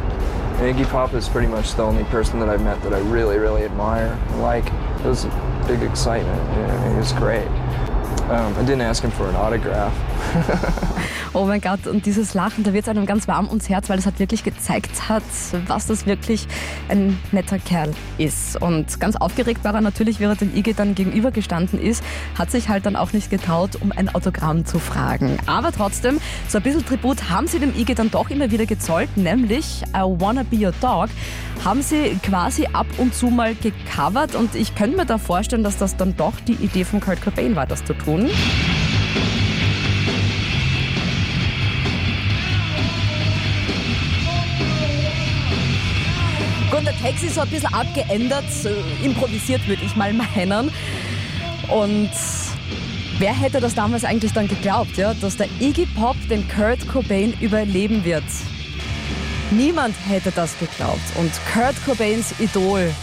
And 0.59 0.73
Iggy 0.73 0.85
Pop 0.89 1.13
is 1.13 1.27
pretty 1.27 1.47
much 1.47 1.75
the 1.75 1.81
only 1.83 2.05
person 2.05 2.39
that 2.39 2.47
I've 2.47 2.63
met 2.63 2.81
that 2.83 2.93
I 2.93 2.99
really, 3.11 3.38
really 3.38 3.63
admire 3.65 4.17
and 4.31 4.41
like. 4.41 4.65
It 5.03 5.07
was 5.07 5.25
big 5.67 5.81
excitement. 5.81 6.39
It 6.85 6.97
was 6.97 7.11
great. 7.13 7.47
Um, 8.29 8.55
I 8.55 8.61
didn't 8.61 8.81
ask 8.81 9.03
him 9.03 9.11
for 9.11 9.27
an 9.27 9.35
autograph. 9.35 9.94
oh 11.33 11.45
mein 11.45 11.62
Gott, 11.62 11.88
und 11.88 12.06
dieses 12.06 12.33
Lachen, 12.33 12.63
da 12.63 12.74
wird 12.74 12.83
es 12.83 12.89
einem 12.89 13.06
ganz 13.06 13.28
warm 13.28 13.48
ums 13.48 13.69
Herz, 13.69 13.89
weil 13.89 14.00
es 14.00 14.06
halt 14.06 14.19
wirklich 14.19 14.44
gezeigt 14.44 15.10
hat, 15.10 15.24
was 15.68 15.88
das 15.88 16.06
wirklich 16.06 16.48
ein 16.89 17.18
netter 17.31 17.60
Kerl 17.60 17.94
ist. 18.18 18.62
Und 18.62 19.00
ganz 19.00 19.16
aufgeregt 19.16 19.63
war 19.63 19.74
er 19.74 19.81
natürlich, 19.81 20.19
er 20.19 20.36
dem 20.36 20.56
Iggy 20.56 20.74
dann 20.74 20.95
gegenübergestanden 20.95 21.80
ist, 21.80 22.04
hat 22.38 22.51
sich 22.51 22.69
halt 22.69 22.86
dann 22.86 22.95
auch 22.95 23.13
nicht 23.13 23.30
getraut, 23.30 23.78
um 23.80 23.92
ein 23.92 24.13
Autogramm 24.13 24.66
zu 24.66 24.80
fragen. 24.80 25.38
Aber 25.45 25.72
trotzdem, 25.72 26.19
so 26.48 26.57
ein 26.57 26.63
bisschen 26.63 26.86
Tribut 26.86 27.30
haben 27.30 27.48
sie 27.48 27.60
dem 27.60 27.74
Iggy 27.75 27.95
dann 27.95 28.12
doch 28.12 28.30
immer 28.30 28.51
wieder 28.51 28.66
gezollt, 28.66 29.16
nämlich 29.16 29.83
I 29.95 30.01
Wanna 30.01 30.44
Be 30.44 30.57
Your 30.66 30.74
Dog 30.81 31.10
haben 31.63 31.81
sie 31.81 32.18
quasi 32.24 32.68
ab 32.74 32.88
und 32.98 33.13
zu 33.13 33.28
mal 33.28 33.56
gecovert 33.56 34.36
und 34.36 34.56
ich 34.56 34.75
könnte 34.75 34.98
mir 34.98 35.06
da 35.06 35.18
vorstellen, 35.18 35.63
dass 35.63 35.78
das 35.78 35.95
dann 35.95 36.18
doch 36.18 36.33
die 36.48 36.54
Idee 36.54 36.83
von 36.83 37.00
Kurt 37.00 37.22
Cobain 37.22 37.56
war, 37.56 37.68
das 37.68 37.86
zu 37.86 37.94
tun. 37.94 38.30
Text 47.01 47.24
ist 47.24 47.36
so 47.36 47.42
ein 47.42 47.50
bisschen 47.50 47.74
abgeändert, 47.74 48.44
improvisiert 49.03 49.68
würde 49.68 49.83
ich 49.83 49.95
mal 49.95 50.13
meinen. 50.36 50.71
Und 51.68 52.11
wer 53.18 53.33
hätte 53.33 53.59
das 53.59 53.73
damals 53.73 54.04
eigentlich 54.04 54.33
dann 54.33 54.47
geglaubt, 54.47 54.97
ja, 54.97 55.14
dass 55.16 55.37
der 55.37 55.47
Iggy 55.59 55.87
Pop 55.95 56.16
den 56.30 56.47
Kurt 56.47 56.87
Cobain 56.87 57.33
überleben 57.42 58.04
wird? 58.04 58.23
Niemand 59.49 59.95
hätte 60.07 60.31
das 60.31 60.57
geglaubt. 60.59 61.02
Und 61.16 61.31
Kurt 61.52 61.75
Cobains 61.85 62.35
Idol, 62.40 62.94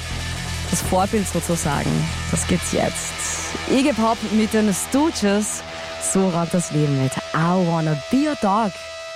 das 0.71 0.81
Vorbild 0.81 1.27
sozusagen, 1.27 1.91
das 2.31 2.47
geht's 2.47 2.73
jetzt. 2.73 3.15
Iggy 3.69 3.93
Pop 3.95 4.19
mit 4.33 4.55
den 4.55 4.73
Stooges, 4.73 5.63
so 6.13 6.29
rockt 6.29 6.55
das 6.55 6.71
Leben 6.71 7.03
mit 7.03 7.13
I 7.35 7.67
Wanna 7.67 8.01
Be 8.11 8.29
Your 8.29 8.37
Dog 8.41 8.73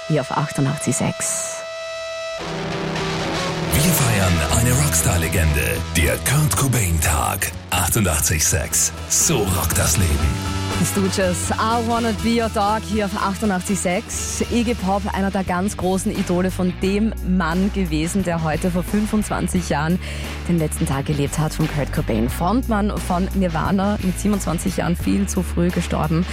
hier 0.09 0.23
auf 0.23 0.33
88.6. 0.33 1.52
Feiern 4.33 4.59
eine 4.59 4.73
Rockstar-Legende, 4.73 5.77
der 5.97 6.17
Kurt 6.19 6.57
Cobain-Tag. 6.57 7.53
88.6. 7.71 8.93
So 9.09 9.39
rockt 9.39 9.77
das 9.77 9.97
Leben. 9.97 10.11
Stooges, 10.85 11.51
I 11.51 11.89
Wanna 11.89 12.13
Be 12.23 12.43
Your 12.43 12.49
Dog 12.49 12.83
hier 12.89 13.07
auf 13.07 13.17
88.6. 13.17 14.51
Iggy 14.53 14.75
Pop, 14.75 15.03
einer 15.13 15.31
der 15.31 15.45
ganz 15.45 15.77
großen 15.77 16.13
Idole 16.13 16.51
von 16.51 16.73
dem 16.83 17.13
Mann 17.27 17.73
gewesen, 17.73 18.25
der 18.25 18.43
heute 18.43 18.71
vor 18.71 18.83
25 18.83 19.69
Jahren 19.69 19.99
den 20.49 20.59
letzten 20.59 20.87
Tag 20.87 21.07
gelebt 21.07 21.39
hat, 21.39 21.53
von 21.55 21.69
Kurt 21.69 21.93
Cobain. 21.93 22.29
Frontmann 22.29 22.97
von 22.97 23.29
Nirvana, 23.35 23.99
mit 24.03 24.19
27 24.19 24.79
Jahren 24.79 24.97
viel 24.97 25.27
zu 25.27 25.43
früh 25.43 25.69
gestorben. 25.69 26.25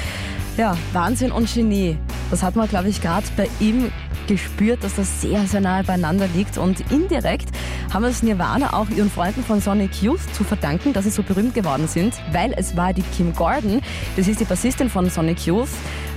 Ja, 0.57 0.77
Wahnsinn 0.93 1.31
und 1.31 1.53
Genie. 1.53 1.97
Das 2.29 2.43
hat 2.43 2.55
man, 2.55 2.67
glaube 2.67 2.89
ich, 2.89 3.01
gerade 3.01 3.25
bei 3.35 3.49
ihm 3.59 3.91
gespürt, 4.27 4.83
dass 4.83 4.95
das 4.95 5.21
sehr, 5.21 5.45
sehr 5.47 5.61
nahe 5.61 5.83
beieinander 5.83 6.27
liegt. 6.35 6.57
Und 6.57 6.79
indirekt 6.91 7.49
haben 7.91 8.05
es 8.05 8.21
Nirvana 8.21 8.73
auch 8.73 8.89
ihren 8.89 9.09
Freunden 9.09 9.43
von 9.43 9.61
Sonic 9.61 10.03
Youth 10.03 10.21
zu 10.35 10.43
verdanken, 10.43 10.93
dass 10.93 11.05
sie 11.05 11.09
so 11.09 11.23
berühmt 11.23 11.55
geworden 11.55 11.87
sind, 11.87 12.13
weil 12.31 12.53
es 12.55 12.77
war 12.77 12.93
die 12.93 13.01
Kim 13.01 13.33
Gordon, 13.33 13.81
das 14.15 14.27
ist 14.27 14.39
die 14.39 14.45
Bassistin 14.45 14.89
von 14.89 15.09
Sonic 15.09 15.45
Youth, 15.47 15.69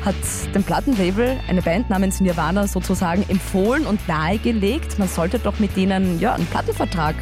hat 0.04 0.14
dem 0.54 0.62
Plattenlabel 0.62 1.38
eine 1.48 1.62
Band 1.62 1.88
namens 1.88 2.20
Nirvana 2.20 2.66
sozusagen 2.66 3.24
empfohlen 3.28 3.86
und 3.86 4.06
nahegelegt, 4.08 4.98
man 4.98 5.08
sollte 5.08 5.38
doch 5.38 5.58
mit 5.58 5.76
denen 5.76 6.20
ja, 6.20 6.34
einen 6.34 6.46
Plattenvertrag 6.46 7.14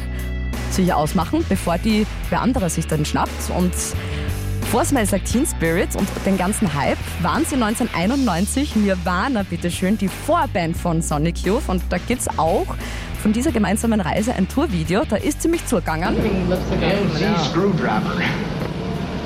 sich 0.71 0.93
ausmachen, 0.93 1.45
bevor 1.47 1.77
die 1.77 2.05
wer 2.29 2.41
andere 2.41 2.69
sich 2.69 2.87
dann 2.87 3.05
schnappt. 3.05 3.49
Und 3.55 3.73
vor 4.71 4.85
Smells 4.85 5.11
Like 5.11 5.25
Teen 5.25 5.45
Spirit 5.45 5.97
und 5.97 6.07
den 6.25 6.37
ganzen 6.37 6.73
Hype 6.73 6.97
waren 7.21 7.43
sie 7.43 7.55
1991 7.55 8.77
Nirvana, 8.77 9.43
bitteschön, 9.43 9.97
die 9.97 10.07
Vorband 10.07 10.77
von 10.77 11.01
Sonic 11.01 11.39
Youth. 11.39 11.67
Und 11.67 11.83
da 11.89 11.97
gibt 11.97 12.21
es 12.21 12.39
auch 12.39 12.67
von 13.21 13.33
dieser 13.33 13.51
gemeinsamen 13.51 13.99
Reise 13.99 14.33
ein 14.33 14.47
Tourvideo. 14.47 15.03
Da 15.03 15.17
ist 15.17 15.41
ziemlich 15.41 15.65
zugegangen. 15.65 16.15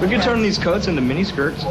We 0.05 0.11
could 0.11 0.21
turn 0.21 0.43
these 0.43 0.61
coats 0.61 0.85
into 0.85 1.01
miniskirts. 1.01 1.65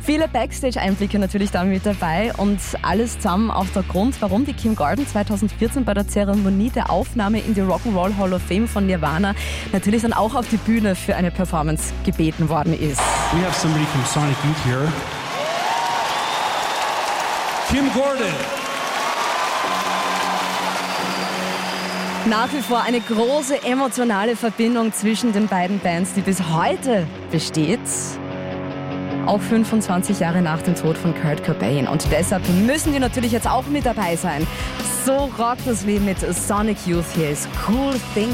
Viele 0.00 0.26
Backstage-Einblicke 0.26 1.18
natürlich 1.18 1.50
da 1.50 1.64
mit 1.64 1.84
dabei 1.84 2.32
und 2.38 2.58
alles 2.80 3.18
zusammen 3.18 3.50
auf 3.50 3.70
der 3.72 3.82
Grund, 3.82 4.16
warum 4.22 4.46
die 4.46 4.54
Kim 4.54 4.74
Gordon 4.74 5.06
2014 5.06 5.84
bei 5.84 5.92
der 5.92 6.08
Zeremonie 6.08 6.70
der 6.70 6.88
Aufnahme 6.88 7.40
in 7.40 7.52
die 7.52 7.60
Rock'n'Roll 7.60 8.16
Hall 8.16 8.32
of 8.32 8.40
Fame 8.40 8.66
von 8.66 8.86
Nirvana 8.86 9.34
natürlich 9.72 10.00
dann 10.00 10.14
auch 10.14 10.34
auf 10.34 10.48
die 10.48 10.56
Bühne 10.56 10.94
für 10.94 11.14
eine 11.14 11.30
Performance 11.30 11.92
gebeten 12.06 12.48
worden 12.48 12.72
ist. 12.72 13.02
We 13.32 13.44
have 13.44 13.54
somebody 13.54 13.84
from 13.84 14.02
Sonic 14.06 14.36
Youth 14.44 14.64
here. 14.64 14.90
Kim 17.68 17.92
Gordon. 17.92 18.63
Nach 22.26 22.50
wie 22.54 22.62
vor 22.62 22.80
eine 22.80 23.00
große 23.00 23.64
emotionale 23.64 24.34
Verbindung 24.34 24.94
zwischen 24.94 25.34
den 25.34 25.46
beiden 25.46 25.78
Bands, 25.78 26.14
die 26.14 26.22
bis 26.22 26.42
heute 26.48 27.06
besteht. 27.30 27.80
Auch 29.26 29.40
25 29.40 30.20
Jahre 30.20 30.40
nach 30.40 30.62
dem 30.62 30.74
Tod 30.74 30.96
von 30.96 31.14
Kurt 31.14 31.44
Cobain. 31.44 31.86
Und 31.86 32.10
deshalb 32.10 32.48
müssen 32.48 32.94
die 32.94 32.98
natürlich 32.98 33.32
jetzt 33.32 33.46
auch 33.46 33.66
mit 33.66 33.84
dabei 33.84 34.16
sein. 34.16 34.46
So 35.04 35.30
rockt 35.38 35.66
das 35.66 35.84
Leben 35.84 36.06
mit 36.06 36.18
Sonic 36.18 36.78
Youth. 36.86 37.04
Hier 37.14 37.30
ist 37.30 37.46
Cool 37.68 37.94
Thing. 38.14 38.32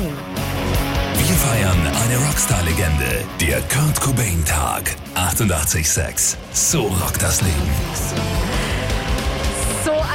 Wir 1.17 1.37
feiern 1.37 1.79
eine 2.05 2.27
Rockstar-Legende. 2.27 3.25
Der 3.41 3.61
Kurt 3.63 4.01
Cobain-Tag. 4.01 4.95
88,6. 5.17 6.37
So 6.53 6.83
rockt 6.83 7.23
das 7.23 7.41
Leben. 7.43 8.50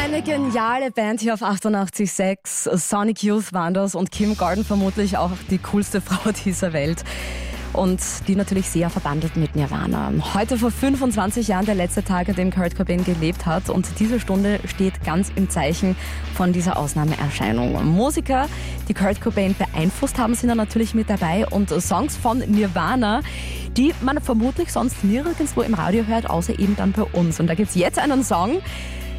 Eine 0.05 0.21
geniale 0.21 0.91
Band 0.91 1.21
hier 1.21 1.33
auf 1.33 1.41
88.6. 1.41 2.77
Sonic 2.77 3.23
Youth 3.23 3.51
das 3.51 3.95
und 3.95 4.11
Kim 4.11 4.37
Gordon 4.37 4.63
vermutlich 4.63 5.17
auch 5.17 5.31
die 5.49 5.57
coolste 5.57 5.99
Frau 6.01 6.31
dieser 6.31 6.73
Welt. 6.73 7.03
Und 7.73 7.99
die 8.27 8.35
natürlich 8.35 8.69
sehr 8.69 8.91
verbandelt 8.91 9.35
mit 9.35 9.55
Nirvana. 9.55 10.13
Heute 10.35 10.59
vor 10.59 10.69
25 10.69 11.47
Jahren 11.47 11.65
der 11.65 11.73
letzte 11.73 12.03
Tag, 12.03 12.29
an 12.29 12.35
dem 12.35 12.51
Kurt 12.51 12.75
Cobain 12.75 13.03
gelebt 13.03 13.47
hat. 13.47 13.71
Und 13.71 13.99
diese 13.99 14.19
Stunde 14.19 14.59
steht 14.65 15.03
ganz 15.03 15.31
im 15.35 15.49
Zeichen 15.49 15.95
von 16.35 16.53
dieser 16.53 16.77
Ausnahmeerscheinung. 16.77 17.83
Musiker, 17.83 18.47
die 18.87 18.93
Kurt 18.93 19.21
Cobain 19.21 19.55
beeinflusst 19.57 20.19
haben, 20.19 20.35
sind 20.35 20.49
da 20.49 20.55
natürlich 20.55 20.93
mit 20.93 21.09
dabei. 21.09 21.47
Und 21.47 21.71
Songs 21.81 22.15
von 22.15 22.37
Nirvana, 22.37 23.21
die 23.75 23.91
man 24.01 24.21
vermutlich 24.21 24.71
sonst 24.71 25.03
nirgendwo 25.03 25.61
im 25.61 25.73
Radio 25.73 26.05
hört, 26.05 26.29
außer 26.29 26.59
eben 26.59 26.75
dann 26.75 26.91
bei 26.91 27.01
uns. 27.01 27.39
Und 27.39 27.47
da 27.47 27.55
gibt's 27.55 27.73
jetzt 27.73 27.97
einen 27.97 28.23
Song, 28.23 28.61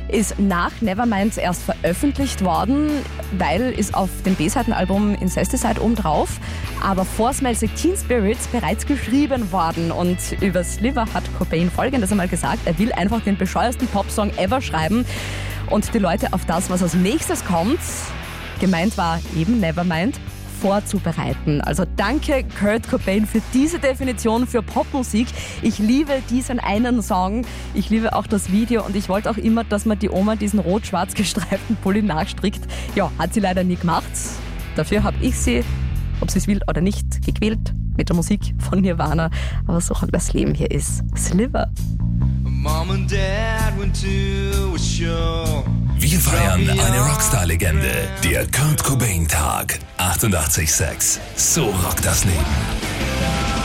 ist 0.08 0.38
nach 0.38 0.72
Nevermind 0.80 1.36
erst 1.36 1.62
veröffentlicht 1.62 2.44
worden, 2.44 2.90
weil 3.38 3.72
ist 3.72 3.94
auf 3.94 4.08
dem 4.25 4.34
B-Seiten-Album 4.34 5.14
Incesticide 5.16 5.82
oben 5.82 5.96
drauf, 5.96 6.40
aber 6.82 7.04
vor 7.04 7.32
Smells 7.32 7.62
Like 7.62 7.75
Teen 7.76 7.96
Spirits 7.96 8.46
bereits 8.48 8.86
geschrieben 8.86 9.50
worden. 9.52 9.90
Und 9.90 10.18
über 10.40 10.62
Sliver 10.62 11.06
hat 11.12 11.25
Cobain 11.38 11.70
folgendes 11.70 12.10
einmal 12.10 12.28
gesagt, 12.28 12.60
er 12.64 12.78
will 12.78 12.92
einfach 12.92 13.20
den 13.22 13.36
bescheuersten 13.36 13.88
Popsong 13.88 14.30
ever 14.36 14.60
schreiben 14.60 15.04
und 15.70 15.92
die 15.92 15.98
Leute 15.98 16.32
auf 16.32 16.44
das, 16.44 16.70
was 16.70 16.82
als 16.82 16.94
nächstes 16.94 17.44
kommt, 17.44 17.80
gemeint 18.60 18.96
war 18.96 19.20
eben 19.36 19.60
Nevermind, 19.60 20.18
vorzubereiten. 20.60 21.60
Also 21.60 21.84
danke 21.96 22.44
Kurt 22.58 22.88
Cobain 22.88 23.26
für 23.26 23.40
diese 23.54 23.78
Definition 23.78 24.46
für 24.46 24.62
Popmusik. 24.62 25.28
Ich 25.62 25.78
liebe 25.78 26.12
diesen 26.30 26.58
einen 26.60 27.02
Song. 27.02 27.44
Ich 27.75 27.90
liebe 27.90 28.14
auch 28.14 28.26
das 28.26 28.50
Video 28.50 28.84
und 28.84 28.96
ich 28.96 29.08
wollte 29.08 29.30
auch 29.30 29.36
immer, 29.36 29.64
dass 29.64 29.86
man 29.86 29.98
die 29.98 30.10
Oma 30.10 30.36
diesen 30.36 30.58
rot-schwarz 30.58 31.14
gestreiften 31.14 31.76
Pulli 31.76 32.02
nachstrickt. 32.02 32.62
Ja, 32.94 33.10
hat 33.18 33.34
sie 33.34 33.40
leider 33.40 33.64
nie 33.64 33.76
gemacht. 33.76 34.04
Dafür 34.75 35.02
habe 35.02 35.16
ich 35.20 35.38
sie, 35.38 35.64
ob 36.20 36.30
sie 36.30 36.38
es 36.38 36.46
will 36.46 36.60
oder 36.68 36.80
nicht, 36.80 37.25
gequält 37.25 37.75
mit 37.96 38.08
der 38.08 38.16
Musik 38.16 38.54
von 38.58 38.80
Nirvana. 38.80 39.30
Aber 39.66 39.80
so 39.80 40.00
halt 40.00 40.14
das 40.14 40.32
Leben 40.32 40.54
hier 40.54 40.70
ist. 40.70 41.02
Sliver. 41.16 41.70
Wir 45.99 46.20
feiern 46.20 46.68
eine 46.68 47.00
Rockstar-Legende. 47.00 48.08
Der 48.25 48.46
Kurt 48.50 48.82
Cobain-Tag. 48.82 49.78
88,6. 49.99 51.18
So 51.37 51.66
rockt 51.66 52.04
das 52.04 52.25
Leben. 52.25 53.55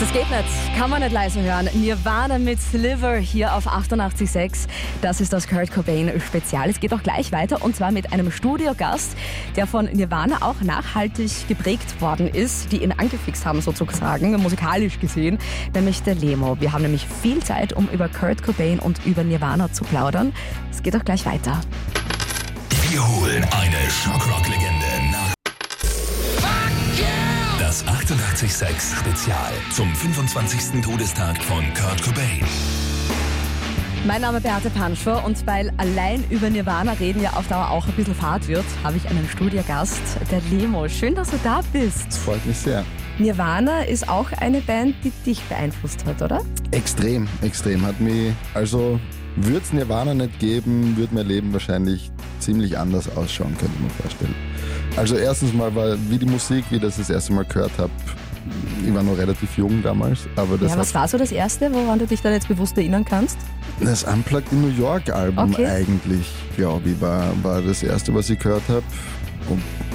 Das 0.00 0.12
geht 0.12 0.30
nicht, 0.30 0.76
kann 0.76 0.90
man 0.90 1.02
nicht 1.02 1.10
leise 1.10 1.42
hören. 1.42 1.68
Nirvana 1.74 2.38
mit 2.38 2.60
Sliver 2.60 3.16
hier 3.16 3.52
auf 3.54 3.66
88.6. 3.66 4.68
Das 5.02 5.20
ist 5.20 5.32
das 5.32 5.48
Kurt 5.48 5.72
Cobain 5.72 6.08
Spezial. 6.20 6.70
Es 6.70 6.78
geht 6.78 6.94
auch 6.94 7.02
gleich 7.02 7.32
weiter 7.32 7.62
und 7.62 7.74
zwar 7.74 7.90
mit 7.90 8.12
einem 8.12 8.30
Studiogast, 8.30 9.16
der 9.56 9.66
von 9.66 9.86
Nirvana 9.86 10.42
auch 10.42 10.60
nachhaltig 10.60 11.48
geprägt 11.48 12.00
worden 12.00 12.28
ist, 12.28 12.70
die 12.70 12.84
ihn 12.84 12.92
angefixt 12.92 13.44
haben 13.44 13.60
sozusagen, 13.60 14.40
musikalisch 14.40 15.00
gesehen, 15.00 15.36
nämlich 15.74 16.00
der 16.04 16.14
Lemo. 16.14 16.60
Wir 16.60 16.72
haben 16.72 16.82
nämlich 16.82 17.04
viel 17.20 17.42
Zeit, 17.42 17.72
um 17.72 17.88
über 17.88 18.08
Kurt 18.08 18.44
Cobain 18.44 18.78
und 18.78 19.04
über 19.04 19.24
Nirvana 19.24 19.72
zu 19.72 19.82
plaudern. 19.82 20.32
Es 20.70 20.80
geht 20.80 20.94
auch 20.94 21.04
gleich 21.04 21.26
weiter. 21.26 21.60
Wir 22.88 23.04
holen 23.04 23.44
eine 23.50 23.90
Schockrock-Legende 23.90 24.77
88,6 28.08 29.00
Spezial 29.00 29.52
zum 29.70 29.94
25. 29.94 30.80
Todestag 30.80 31.36
von 31.44 31.62
Kurt 31.74 32.02
Cobain. 32.02 32.42
Mein 34.06 34.22
Name 34.22 34.38
ist 34.38 34.44
Beate 34.44 34.70
Panschwer 34.70 35.22
und 35.26 35.46
weil 35.46 35.70
allein 35.76 36.24
über 36.30 36.48
Nirvana 36.48 36.92
reden 36.92 37.20
ja 37.20 37.34
auf 37.34 37.48
Dauer 37.48 37.68
auch 37.68 37.86
ein 37.86 37.92
bisschen 37.92 38.14
fad 38.14 38.48
wird, 38.48 38.64
habe 38.82 38.96
ich 38.96 39.06
einen 39.10 39.28
Studiogast, 39.28 40.00
der 40.30 40.40
Lemo. 40.50 40.88
Schön, 40.88 41.16
dass 41.16 41.32
du 41.32 41.36
da 41.44 41.60
bist. 41.70 42.14
Freut 42.14 42.46
mich 42.46 42.56
sehr. 42.56 42.82
Nirvana 43.18 43.82
ist 43.82 44.08
auch 44.08 44.32
eine 44.32 44.62
Band, 44.62 44.94
die 45.04 45.12
dich 45.26 45.42
beeinflusst 45.42 46.06
hat, 46.06 46.22
oder? 46.22 46.42
Extrem, 46.70 47.28
extrem. 47.42 47.84
Hat 47.84 48.00
mich, 48.00 48.32
also 48.54 48.98
würde 49.36 49.60
es 49.60 49.72
Nirvana 49.74 50.14
nicht 50.14 50.38
geben, 50.38 50.96
würde 50.96 51.14
mein 51.14 51.26
Leben 51.26 51.52
wahrscheinlich 51.52 52.10
ziemlich 52.48 52.78
anders 52.78 53.14
ausschauen, 53.14 53.54
könnte 53.58 53.74
ich 53.76 53.82
mir 53.84 53.90
vorstellen. 53.90 54.34
Also 54.96 55.16
erstens 55.16 55.52
mal 55.52 55.74
war, 55.74 55.96
wie 56.08 56.16
die 56.16 56.24
Musik, 56.24 56.64
wie 56.70 56.76
ich 56.76 56.80
das 56.82 56.96
das 56.96 57.10
erste 57.10 57.34
Mal 57.34 57.44
gehört 57.44 57.72
habe, 57.76 57.90
ich 58.82 58.94
war 58.94 59.02
noch 59.02 59.18
relativ 59.18 59.58
jung 59.58 59.82
damals, 59.82 60.20
aber 60.34 60.56
das 60.56 60.70
Ja, 60.72 60.78
was 60.78 60.94
war 60.94 61.06
so 61.06 61.18
das 61.18 61.30
Erste, 61.30 61.70
woran 61.74 61.98
du 61.98 62.06
dich 62.06 62.22
da 62.22 62.30
jetzt 62.30 62.48
bewusst 62.48 62.78
erinnern 62.78 63.04
kannst? 63.04 63.36
das 63.80 64.02
Unplugged 64.02 64.50
in 64.50 64.62
New 64.62 64.74
York 64.82 65.10
Album 65.10 65.52
Okay. 65.52 65.66
eigentlich, 65.66 66.26
glaube 66.56 66.88
ich, 66.88 67.00
war, 67.02 67.32
war 67.42 67.60
das 67.60 67.82
erste, 67.82 68.14
was 68.14 68.30
ich 68.30 68.38
gehört 68.38 68.62
habe. 68.68 68.82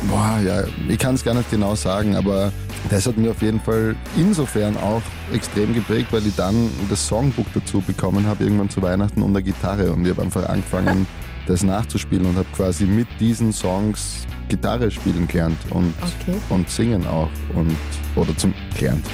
Boah, 0.07 0.39
ja, 0.45 0.63
ich 0.87 0.99
kann 0.99 1.15
es 1.15 1.23
gar 1.23 1.33
nicht 1.33 1.49
genau 1.49 1.73
sagen, 1.75 2.15
aber 2.15 2.51
das 2.91 3.07
hat 3.07 3.17
mir 3.17 3.31
auf 3.31 3.41
jeden 3.41 3.59
Fall 3.59 3.95
insofern 4.15 4.77
auch 4.77 5.01
extrem 5.33 5.73
geprägt, 5.73 6.07
weil 6.11 6.25
ich 6.27 6.35
dann 6.35 6.69
das 6.89 7.07
Songbook 7.07 7.47
dazu 7.55 7.81
bekommen 7.81 8.25
habe, 8.27 8.43
irgendwann 8.43 8.69
zu 8.69 8.81
Weihnachten 8.81 9.21
und 9.23 9.31
eine 9.31 9.41
Gitarre. 9.43 9.91
Und 9.91 10.05
ich 10.05 10.11
habe 10.11 10.21
einfach 10.21 10.47
angefangen, 10.47 11.07
das 11.47 11.63
nachzuspielen 11.63 12.25
und 12.25 12.35
habe 12.35 12.47
quasi 12.55 12.85
mit 12.85 13.07
diesen 13.19 13.51
Songs 13.51 14.25
Gitarre 14.49 14.91
spielen 14.91 15.27
gelernt 15.27 15.57
und, 15.69 15.93
Okay. 16.01 16.37
und 16.49 16.69
singen 16.69 17.05
auch. 17.07 17.29
Und, 17.53 17.75
oder 18.15 18.35
zum 18.37 18.53
gelernt. 18.77 19.05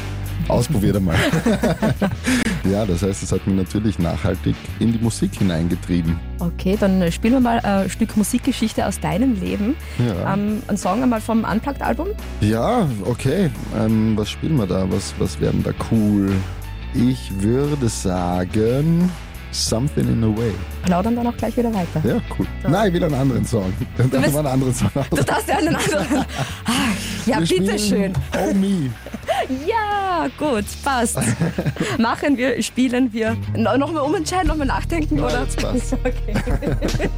Ausprobiert 0.48 0.96
einmal. 0.98 1.16
ja, 2.72 2.84
das 2.86 3.04
heißt, 3.04 3.22
es 3.22 3.32
hat 3.32 3.46
mich 3.46 3.56
natürlich 3.56 4.00
nachhaltig 4.00 4.56
in 4.80 4.92
die 4.92 4.98
Musik 4.98 5.36
hineingetrieben. 5.36 6.20
Okay, 6.40 6.76
dann 6.80 7.12
spielen 7.12 7.34
wir 7.34 7.40
mal 7.40 7.60
ein 7.60 7.90
Stück 7.90 8.18
Musikgeschichte 8.18 8.86
aus 8.88 9.00
deinem 9.00 9.40
Leben. 9.40 9.76
Ja. 10.00 10.34
Ähm, 10.34 10.64
ein 10.68 10.78
Song 10.78 11.04
einmal 11.04 11.22
vom 11.22 11.44
Unplugged-Album. 11.44 12.08
Ja, 12.42 12.88
okay. 13.06 13.52
Ähm, 13.78 14.18
was 14.18 14.30
spielen 14.32 14.56
wir 14.58 14.66
da? 14.66 14.90
Was, 14.90 15.14
was 15.20 15.40
wären 15.40 15.62
da 15.62 15.72
cool? 15.92 16.32
Ich 16.96 17.32
würde 17.42 17.88
sagen 17.88 19.12
Something 19.52 20.08
in 20.08 20.24
a 20.24 20.28
Way. 20.28 20.52
Plaudern 20.86 21.16
dann 21.16 21.28
auch 21.28 21.36
gleich 21.38 21.58
wieder 21.58 21.74
weiter. 21.74 22.02
Ja, 22.04 22.22
cool. 22.38 22.46
Nein, 22.68 22.88
ich 22.90 22.94
will 22.94 23.04
einen 23.04 23.16
anderen 23.16 23.46
Song. 23.46 23.74
Dann 23.98 24.10
machen 24.10 24.32
wir 24.34 24.40
einen 24.40 24.48
anderen 24.48 24.74
Song 24.74 24.92
aus. 24.96 25.10
Du 25.10 25.24
darfst 25.24 25.48
ja 25.48 25.58
einen 25.58 25.76
anderen. 25.76 26.26
Ja, 27.26 27.40
Wir 27.48 27.60
bitteschön. 27.60 28.14
Oh 28.36 28.54
Me. 28.56 28.90
Ja, 29.68 30.28
gut, 30.40 30.66
passt. 30.84 31.18
Machen 32.00 32.38
wir, 32.38 32.62
spielen 32.64 33.12
wir. 33.14 33.38
No, 33.56 33.78
Nochmal 33.78 34.04
umentscheiden, 34.04 34.48
nochmal 34.48 34.66
nachdenken, 34.68 35.18
Ja, 35.18 35.26
oder? 35.26 35.42
jetzt 35.44 35.62
passt. 35.62 35.94
Okay. 36.04 37.10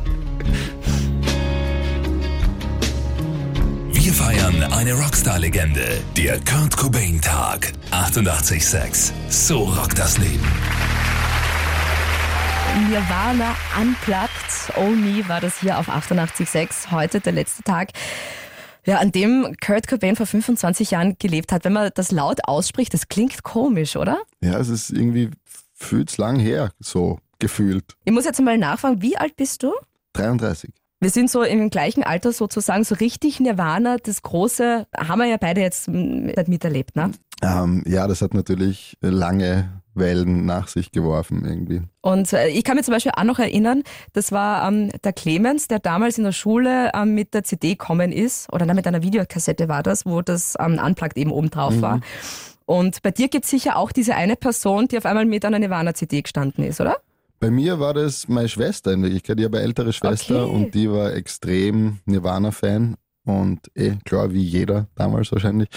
Wir 3.93 4.13
feiern 4.13 4.63
eine 4.73 4.93
Rockstar-Legende. 4.93 6.01
Der 6.17 6.39
Kurt 6.39 6.75
Cobain-Tag. 6.75 7.71
88,6. 7.91 9.11
So 9.29 9.59
rockt 9.63 9.97
das 9.99 10.17
Leben. 10.17 10.43
Nirvana 12.79 13.55
Unplugged. 13.79 14.77
Oh 14.77 14.89
Me 14.89 15.27
war 15.27 15.41
das 15.41 15.59
hier 15.59 15.77
auf 15.77 15.89
88.6. 15.89 16.91
Heute 16.91 17.19
der 17.19 17.33
letzte 17.33 17.63
Tag. 17.63 17.89
Ja, 18.85 18.99
an 18.99 19.11
dem 19.11 19.55
Kurt 19.63 19.87
Cobain 19.87 20.15
vor 20.15 20.25
25 20.25 20.91
Jahren 20.91 21.17
gelebt 21.19 21.51
hat. 21.51 21.65
Wenn 21.65 21.73
man 21.73 21.91
das 21.93 22.11
laut 22.11 22.39
ausspricht, 22.45 22.93
das 22.93 23.09
klingt 23.09 23.43
komisch, 23.43 23.95
oder? 23.97 24.21
Ja, 24.41 24.57
es 24.57 24.69
ist 24.69 24.89
irgendwie 24.89 25.31
fühlt's 25.73 26.17
lang 26.17 26.39
her, 26.39 26.71
so 26.79 27.19
gefühlt. 27.39 27.97
Ich 28.05 28.13
muss 28.13 28.25
jetzt 28.25 28.39
mal 28.39 28.57
nachfragen, 28.57 29.01
wie 29.01 29.17
alt 29.17 29.35
bist 29.35 29.63
du? 29.63 29.73
33. 30.13 30.71
Wir 31.01 31.09
sind 31.09 31.31
so 31.31 31.41
im 31.41 31.71
gleichen 31.71 32.03
Alter 32.03 32.31
sozusagen, 32.31 32.83
so 32.83 32.93
richtig 32.93 33.39
Nirvana, 33.39 33.97
das 33.97 34.21
große, 34.21 34.85
haben 34.95 35.19
wir 35.19 35.25
ja 35.25 35.37
beide 35.37 35.59
jetzt 35.59 35.87
mm, 35.87 36.29
miterlebt, 36.45 36.95
ne? 36.95 37.11
ähm, 37.41 37.83
ja, 37.87 38.05
das 38.07 38.21
hat 38.21 38.35
natürlich 38.35 38.97
lange 39.01 39.81
Wellen 39.95 40.45
nach 40.45 40.67
sich 40.67 40.91
geworfen 40.91 41.43
irgendwie. 41.43 41.81
Und 42.01 42.31
äh, 42.33 42.49
ich 42.49 42.63
kann 42.63 42.75
mich 42.77 42.85
zum 42.85 42.93
Beispiel 42.93 43.13
auch 43.15 43.23
noch 43.23 43.39
erinnern, 43.39 43.81
das 44.13 44.31
war 44.31 44.67
ähm, 44.67 44.91
der 45.03 45.11
Clemens, 45.11 45.67
der 45.67 45.79
damals 45.79 46.19
in 46.19 46.23
der 46.23 46.33
Schule 46.33 46.91
ähm, 46.93 47.15
mit 47.15 47.33
der 47.33 47.43
CD 47.43 47.69
gekommen 47.71 48.11
ist, 48.11 48.53
oder 48.53 48.67
nein, 48.67 48.75
mit 48.75 48.85
einer 48.85 49.01
Videokassette 49.01 49.67
war 49.69 49.81
das, 49.81 50.05
wo 50.05 50.21
das 50.21 50.53
ähm, 50.59 50.79
Unplugged 50.85 51.17
eben 51.17 51.31
oben 51.31 51.49
drauf 51.49 51.73
Mhm. 51.75 51.81
war. 51.81 51.99
Und 52.67 53.01
bei 53.01 53.09
dir 53.09 53.27
gibt 53.27 53.45
es 53.45 53.51
sicher 53.51 53.75
auch 53.75 53.91
diese 53.91 54.13
eine 54.15 54.35
Person, 54.35 54.87
die 54.87 54.99
auf 54.99 55.05
einmal 55.07 55.25
mit 55.25 55.43
einer 55.43 55.57
Nirvana-CD 55.57 56.21
gestanden 56.21 56.63
ist, 56.63 56.79
oder? 56.79 56.97
Bei 57.41 57.49
mir 57.49 57.79
war 57.79 57.95
das 57.95 58.27
meine 58.27 58.47
Schwester 58.47 58.93
in 58.93 59.01
Wirklichkeit. 59.01 59.39
Ich 59.39 59.45
habe 59.45 59.57
eine 59.57 59.65
ältere 59.65 59.91
Schwester 59.93 60.45
Okay. 60.45 60.55
und 60.55 60.75
die 60.75 60.91
war 60.91 61.15
extrem 61.15 61.97
Nirvana-Fan 62.05 62.95
und 63.25 63.59
eh, 63.73 63.95
klar, 64.05 64.31
wie 64.31 64.43
jeder 64.43 64.87
damals 64.93 65.31
wahrscheinlich. 65.31 65.67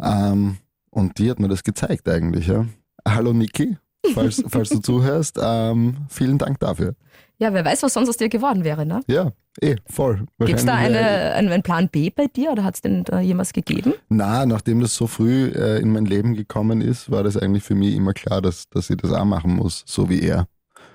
Ähm, 0.00 0.56
und 0.90 1.16
die 1.18 1.30
hat 1.30 1.38
mir 1.38 1.46
das 1.46 1.62
gezeigt 1.62 2.08
eigentlich, 2.08 2.48
ja. 2.48 2.66
Hallo 3.06 3.32
Niki, 3.32 3.78
falls, 4.12 4.42
falls 4.48 4.70
du 4.70 4.80
zuhörst, 4.80 5.38
ähm, 5.40 5.98
vielen 6.08 6.38
Dank 6.38 6.58
dafür. 6.58 6.96
Ja, 7.38 7.54
wer 7.54 7.64
weiß, 7.64 7.84
was 7.84 7.94
sonst 7.94 8.08
aus 8.08 8.16
dir 8.16 8.28
geworden 8.28 8.64
wäre, 8.64 8.84
ne? 8.84 9.00
Ja, 9.06 9.30
eh, 9.60 9.76
voll. 9.86 10.26
Gibt 10.40 10.58
es 10.58 10.66
da 10.66 10.74
eine, 10.74 10.98
äh, 10.98 11.32
einen, 11.34 11.62
Plan 11.62 11.88
B 11.90 12.10
bei 12.10 12.26
dir 12.26 12.50
oder 12.50 12.64
hat 12.64 12.74
es 12.74 12.80
denn 12.80 13.04
da 13.04 13.20
jemals 13.20 13.52
gegeben? 13.52 13.94
Na, 14.08 14.46
nachdem 14.46 14.80
das 14.80 14.96
so 14.96 15.06
früh 15.06 15.46
äh, 15.54 15.80
in 15.80 15.92
mein 15.92 16.06
Leben 16.06 16.34
gekommen 16.34 16.80
ist, 16.80 17.08
war 17.12 17.22
das 17.22 17.36
eigentlich 17.36 17.62
für 17.62 17.76
mich 17.76 17.94
immer 17.94 18.14
klar, 18.14 18.42
dass, 18.42 18.68
dass 18.68 18.90
ich 18.90 18.96
das 18.96 19.12
auch 19.12 19.24
machen 19.24 19.54
muss, 19.54 19.84
so 19.86 20.10
wie 20.10 20.20
er. 20.20 20.48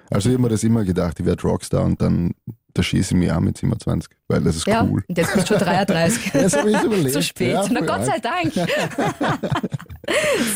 Also 0.09 0.29
ich 0.29 0.33
habe 0.35 0.43
mir 0.43 0.49
das 0.49 0.63
immer 0.63 0.83
gedacht, 0.83 1.19
ich 1.19 1.25
werde 1.25 1.41
Rockstar 1.43 1.83
und 1.83 2.01
dann 2.01 2.31
da 2.73 2.83
schieße 2.83 3.13
ich 3.13 3.19
mich 3.19 3.31
auch 3.31 3.39
mit 3.39 3.57
27, 3.57 4.09
weil 4.27 4.41
das 4.41 4.57
ist 4.57 4.67
ja, 4.67 4.83
cool. 4.83 5.03
und 5.07 5.17
jetzt 5.17 5.33
bist 5.33 5.49
du 5.49 5.57
schon 5.57 5.65
33. 5.65 6.31
Das 6.33 6.55
habe 6.55 6.71
ich 6.71 6.83
überlegt. 6.83 7.13
Zu 7.13 7.23
spät. 7.23 7.53
Ja, 7.53 7.65
Na 7.71 7.81
Gott 7.81 8.05
sei. 8.05 8.19
Dank. 8.19 8.53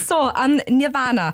so, 0.08 0.16
an 0.16 0.62
Nirvana. 0.70 1.32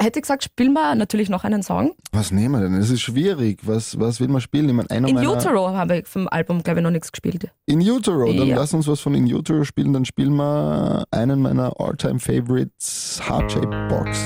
Hätte 0.00 0.20
gesagt, 0.20 0.44
spielen 0.44 0.72
wir 0.72 0.94
natürlich 0.94 1.28
noch 1.28 1.44
einen 1.44 1.62
Song. 1.62 1.92
Was 2.12 2.30
nehmen 2.30 2.54
wir 2.54 2.60
denn? 2.62 2.74
Es 2.74 2.88
ist 2.88 3.02
schwierig. 3.02 3.60
Was, 3.64 3.98
was 4.00 4.18
will 4.18 4.28
man 4.28 4.40
spielen? 4.40 4.66
Ich 4.68 4.74
meine, 4.74 4.88
einer 4.90 5.08
In 5.08 5.14
meiner, 5.14 5.30
Utero 5.32 5.70
habe 5.74 5.98
ich 5.98 6.06
vom 6.06 6.26
Album, 6.28 6.62
glaube 6.62 6.80
ich, 6.80 6.84
noch 6.84 6.90
nichts 6.90 7.12
gespielt. 7.12 7.50
In 7.66 7.80
Utero. 7.80 8.32
Dann 8.32 8.46
Ja. 8.48 8.56
lass 8.56 8.72
uns 8.72 8.88
was 8.88 9.00
von 9.00 9.14
In 9.14 9.24
Utero 9.24 9.64
spielen. 9.64 9.92
Dann 9.92 10.06
spielen 10.06 10.34
wir 10.36 11.04
einen 11.10 11.42
meiner 11.42 11.78
All-Time 11.78 12.18
Favorites, 12.18 13.20
Heart 13.28 13.52
Shape 13.52 13.88
Box. 13.90 14.18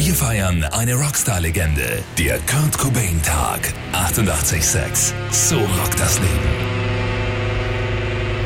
Wir 0.00 0.14
feiern 0.14 0.62
eine 0.62 0.94
Rockstar-Legende. 0.94 2.04
Der 2.16 2.38
Kurt 2.46 2.78
Cobain-Tag. 2.78 3.74
88,6. 3.92 5.12
So 5.32 5.56
rockt 5.56 5.98
das 5.98 6.20
Leben. 6.20 6.28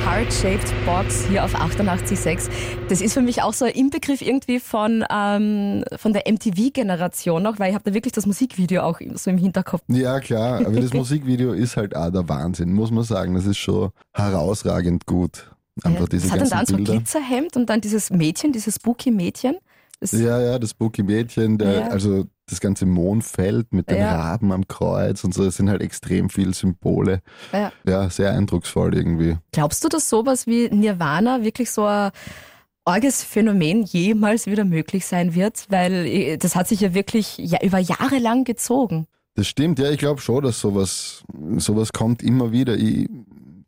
Heart-Shaped 0.02 0.72
Box 0.86 1.26
hier 1.28 1.44
auf 1.44 1.54
88.6. 1.54 2.48
Das 2.88 3.02
ist 3.02 3.12
für 3.12 3.20
mich 3.20 3.42
auch 3.42 3.52
so 3.52 3.66
ein 3.66 3.72
Inbegriff 3.72 4.22
irgendwie 4.22 4.60
von, 4.60 5.04
ähm, 5.12 5.84
von 5.94 6.14
der 6.14 6.22
MTV-Generation 6.26 7.42
noch, 7.42 7.58
weil 7.58 7.68
ich 7.68 7.74
habe 7.74 7.84
da 7.84 7.92
wirklich 7.92 8.12
das 8.12 8.24
Musikvideo 8.24 8.80
auch 8.80 8.98
so 9.16 9.30
im 9.30 9.36
Hinterkopf. 9.36 9.82
Ja, 9.88 10.20
klar. 10.20 10.60
Aber 10.64 10.80
das 10.80 10.92
Musikvideo 10.94 11.52
ist 11.52 11.76
halt 11.76 11.94
auch 11.94 12.10
der 12.10 12.26
Wahnsinn, 12.30 12.72
muss 12.72 12.90
man 12.90 13.04
sagen. 13.04 13.34
Das 13.34 13.44
ist 13.44 13.58
schon 13.58 13.90
herausragend 14.14 15.04
gut. 15.04 15.50
Einfach 15.82 16.08
diese 16.08 16.28
das 16.28 16.32
hat 16.32 16.40
dann 16.40 16.48
dann 16.48 16.66
so 16.66 16.76
ein. 16.76 16.84
Glitzerhemd 16.84 17.56
und 17.58 17.68
dann 17.68 17.82
dieses 17.82 18.08
Mädchen, 18.08 18.52
dieses 18.52 18.76
spooky-Mädchen. 18.76 19.56
Das- 20.02 20.12
Ja, 20.12 20.40
ja, 20.40 20.58
das 20.58 20.70
Spooky 20.70 21.02
Mädchen, 21.04 21.58
der, 21.58 21.72
Ja. 21.72 21.86
also 21.88 22.24
das 22.48 22.60
ganze 22.60 22.86
Mondfeld 22.86 23.72
mit 23.72 23.88
den 23.88 23.98
Ja. 23.98 24.14
Raben 24.16 24.50
am 24.52 24.66
Kreuz 24.66 25.22
und 25.24 25.32
so, 25.32 25.44
das 25.44 25.56
sind 25.56 25.70
halt 25.70 25.80
extrem 25.80 26.28
viele 26.28 26.52
Symbole. 26.54 27.20
Ja. 27.52 27.72
Ja, 27.86 28.10
sehr 28.10 28.32
eindrucksvoll 28.32 28.94
irgendwie. 28.96 29.36
Glaubst 29.52 29.84
du, 29.84 29.88
dass 29.88 30.08
sowas 30.08 30.46
wie 30.48 30.68
Nirvana 30.68 31.44
wirklich 31.44 31.70
so 31.70 31.84
ein 31.84 32.10
arges 32.84 33.22
Phänomen 33.22 33.84
jemals 33.84 34.46
wieder 34.46 34.64
möglich 34.64 35.06
sein 35.06 35.34
wird? 35.36 35.66
Weil 35.68 35.92
äh, 36.06 36.36
das 36.36 36.56
hat 36.56 36.66
sich 36.66 36.80
ja 36.80 36.94
wirklich 36.94 37.38
ja, 37.38 37.58
über 37.62 37.78
Jahre 37.78 38.18
lang 38.18 38.42
gezogen. 38.44 39.06
Das 39.34 39.46
stimmt, 39.46 39.78
ja, 39.78 39.88
ich 39.90 39.98
glaube 39.98 40.20
schon, 40.20 40.42
dass 40.44 40.60
sowas, 40.60 41.22
sowas 41.56 41.92
kommt 41.92 42.22
immer 42.22 42.52
wieder. 42.52 42.74
Ich, 42.76 43.08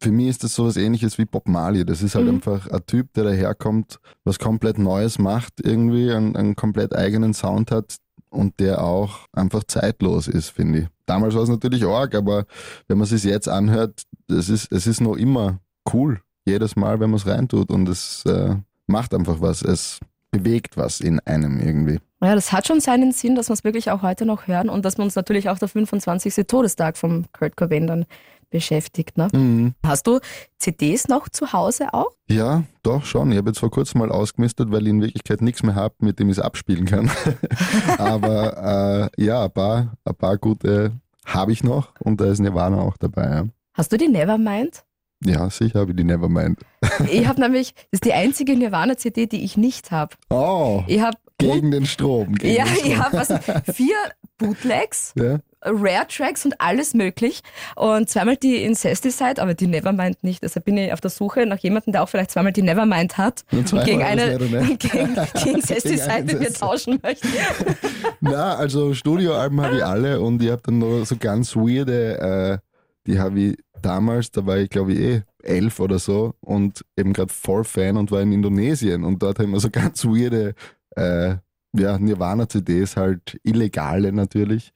für 0.04 0.12
mich 0.12 0.28
ist 0.28 0.44
das 0.44 0.54
sowas 0.54 0.76
ähnliches 0.76 1.18
wie 1.18 1.24
Bob 1.24 1.48
Marley. 1.48 1.84
Das 1.84 2.02
ist 2.02 2.14
halt 2.14 2.26
Mhm. 2.26 2.34
einfach 2.36 2.68
ein 2.68 2.86
Typ, 2.86 3.12
der 3.14 3.24
daherkommt, 3.24 3.98
was 4.24 4.38
komplett 4.38 4.78
Neues 4.78 5.18
macht, 5.18 5.54
irgendwie 5.62 6.12
einen, 6.12 6.36
einen 6.36 6.54
komplett 6.56 6.94
eigenen 6.94 7.34
Sound 7.34 7.70
hat 7.70 7.96
und 8.30 8.58
der 8.60 8.82
auch 8.82 9.26
einfach 9.32 9.64
zeitlos 9.64 10.28
ist, 10.28 10.50
finde 10.50 10.78
ich. 10.80 10.86
Damals 11.06 11.34
war 11.34 11.42
es 11.42 11.48
natürlich 11.48 11.84
arg, 11.84 12.14
aber 12.14 12.44
wenn 12.88 12.98
man 12.98 13.06
es 13.10 13.24
jetzt 13.24 13.48
anhört, 13.48 14.02
das 14.28 14.48
ist, 14.48 14.70
es 14.72 14.86
ist 14.86 15.00
noch 15.00 15.16
immer 15.16 15.58
cool. 15.92 16.20
Jedes 16.46 16.76
Mal, 16.76 17.00
wenn 17.00 17.10
man 17.10 17.18
es 17.18 17.26
reintut 17.26 17.70
und 17.70 17.88
es 17.88 18.24
äh, 18.26 18.56
macht 18.86 19.14
einfach 19.14 19.40
was. 19.40 19.62
Es 19.62 20.00
bewegt 20.30 20.76
was 20.76 21.00
in 21.00 21.20
einem 21.20 21.60
irgendwie. 21.60 21.98
Ja, 22.22 22.34
das 22.34 22.52
hat 22.52 22.66
schon 22.66 22.80
seinen 22.80 23.12
Sinn, 23.12 23.34
dass 23.36 23.48
wir 23.50 23.54
es 23.54 23.64
wirklich 23.64 23.90
auch 23.90 24.02
heute 24.02 24.26
noch 24.26 24.46
hören 24.48 24.68
und 24.68 24.84
dass 24.84 24.96
wir 24.98 25.04
uns 25.04 25.14
natürlich 25.14 25.48
auch 25.48 25.58
der 25.58 25.68
25. 25.68 26.46
Todestag 26.46 26.96
vom 26.96 27.26
Kurt 27.32 27.56
Cobain 27.56 27.86
dann 27.86 28.06
beschäftigt. 28.54 29.18
Ne? 29.18 29.28
Mhm. 29.32 29.74
Hast 29.84 30.06
du 30.06 30.20
CDs 30.58 31.08
noch 31.08 31.28
zu 31.28 31.52
Hause 31.52 31.92
auch? 31.92 32.12
Ja, 32.30 32.62
doch 32.84 33.04
schon. 33.04 33.32
Ich 33.32 33.36
habe 33.38 33.50
jetzt 33.50 33.58
vor 33.58 33.70
kurzem 33.70 33.98
mal 33.98 34.12
ausgemistet, 34.12 34.70
weil 34.70 34.82
ich 34.84 34.90
in 34.90 35.02
Wirklichkeit 35.02 35.42
nichts 35.42 35.64
mehr 35.64 35.74
habe, 35.74 35.94
mit 35.98 36.20
dem 36.20 36.30
ich 36.30 36.38
es 36.38 36.42
abspielen 36.44 36.84
kann. 36.86 37.10
Aber 37.98 39.10
äh, 39.16 39.22
ja, 39.24 39.44
ein 39.44 39.50
paar, 39.50 39.92
ein 40.04 40.14
paar 40.14 40.38
gute 40.38 40.92
habe 41.26 41.52
ich 41.52 41.64
noch 41.64 41.88
und 42.00 42.20
da 42.20 42.26
ist 42.26 42.38
Nirvana 42.38 42.80
auch 42.80 42.96
dabei. 42.96 43.24
Ja, 43.24 43.44
Hast 43.74 43.92
du 43.92 43.96
die 43.98 44.08
Nevermind? 44.08 44.84
ja 45.24 45.48
sicher 45.48 45.80
habe 45.80 45.90
ich 45.92 45.96
die 45.96 46.04
Nevermind. 46.04 46.60
Ich 47.10 47.26
habe 47.26 47.40
nämlich, 47.40 47.74
das 47.74 47.84
ist 47.92 48.04
die 48.04 48.12
einzige 48.12 48.56
Nirvana-CD, 48.56 49.26
die 49.26 49.42
ich 49.44 49.56
nicht 49.56 49.90
habe. 49.90 50.14
Oh, 50.30 50.82
Ich 50.86 51.00
habe 51.00 51.16
gegen 51.38 51.70
den 51.72 51.86
Strom. 51.86 52.34
Gegen 52.34 52.54
ja, 52.56 52.64
den 52.64 52.74
Strom. 52.76 52.90
ich 52.92 52.98
habe 52.98 53.16
was, 53.16 53.74
vier 53.76 53.96
Bootlegs, 54.38 55.12
Ja? 55.16 55.38
Rare 55.64 56.06
Tracks 56.08 56.44
und 56.44 56.60
alles 56.60 56.94
möglich. 56.94 57.42
Und 57.76 58.08
zweimal 58.08 58.36
die 58.36 58.62
Incesticide, 58.62 59.40
aber 59.40 59.54
die 59.54 59.66
Nevermind 59.66 60.22
nicht. 60.22 60.42
Deshalb 60.42 60.64
bin 60.64 60.76
ich 60.76 60.92
auf 60.92 61.00
der 61.00 61.10
Suche 61.10 61.46
nach 61.46 61.58
jemandem, 61.58 61.92
der 61.92 62.02
auch 62.02 62.08
vielleicht 62.08 62.30
zweimal 62.30 62.52
die 62.52 62.62
Nevermind 62.62 63.18
hat 63.18 63.44
Und 63.50 63.58
und 63.58 63.68
zweimal 63.68 63.86
gegen 63.86 64.02
eine 64.02 64.76
gegen 64.76 65.16
die 65.44 65.48
Incesticide 65.48 66.24
mit 66.24 66.40
mir 66.40 66.52
tauschen 66.52 66.98
möchte. 67.02 67.28
Na, 68.20 68.56
also 68.56 68.94
Studioalben 68.94 69.60
habe 69.60 69.76
ich 69.76 69.84
alle 69.84 70.20
und 70.20 70.42
ich 70.42 70.50
habe 70.50 70.62
dann 70.64 70.78
noch 70.78 71.04
so 71.04 71.16
ganz 71.16 71.56
weirde, 71.56 72.18
äh, 72.18 72.58
die 73.06 73.18
habe 73.18 73.40
ich 73.40 73.56
damals, 73.82 74.30
da 74.30 74.46
war 74.46 74.58
ich 74.58 74.70
glaube 74.70 74.92
ich 74.92 74.98
eh 74.98 75.22
elf 75.42 75.80
oder 75.80 75.98
so 75.98 76.34
und 76.40 76.84
eben 76.96 77.12
gerade 77.12 77.32
voll 77.32 77.64
Fan 77.64 77.96
und 77.96 78.10
war 78.10 78.22
in 78.22 78.32
Indonesien 78.32 79.04
und 79.04 79.22
dort 79.22 79.38
haben 79.38 79.50
wir 79.50 79.60
so 79.60 79.70
ganz 79.70 80.04
weirde 80.04 80.54
äh, 80.96 81.36
ja, 81.76 81.98
Nirvana-CDs, 81.98 82.96
halt 82.96 83.38
illegale 83.42 84.12
natürlich, 84.12 84.72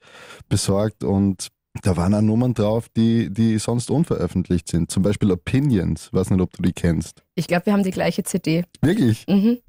besorgt 0.49 1.05
und 1.05 1.49
da 1.83 1.97
waren 1.97 2.15
auch 2.15 2.21
Nummern 2.21 2.55
drauf, 2.55 2.89
die, 2.97 3.33
die 3.33 3.59
sonst 3.59 3.91
unveröffentlicht 3.91 4.69
sind. 4.69 4.91
Zum 4.91 5.03
Beispiel 5.03 5.31
Opinions, 5.31 6.13
weiß 6.13 6.31
nicht, 6.31 6.41
ob 6.41 6.53
du 6.53 6.63
die 6.63 6.73
kennst. 6.73 7.23
Ich 7.35 7.47
glaube, 7.47 7.67
wir 7.67 7.73
haben 7.73 7.85
die 7.85 7.91
gleiche 7.91 8.25
CD. 8.25 8.65
Wirklich? 8.83 9.27
Mhm. 9.29 9.59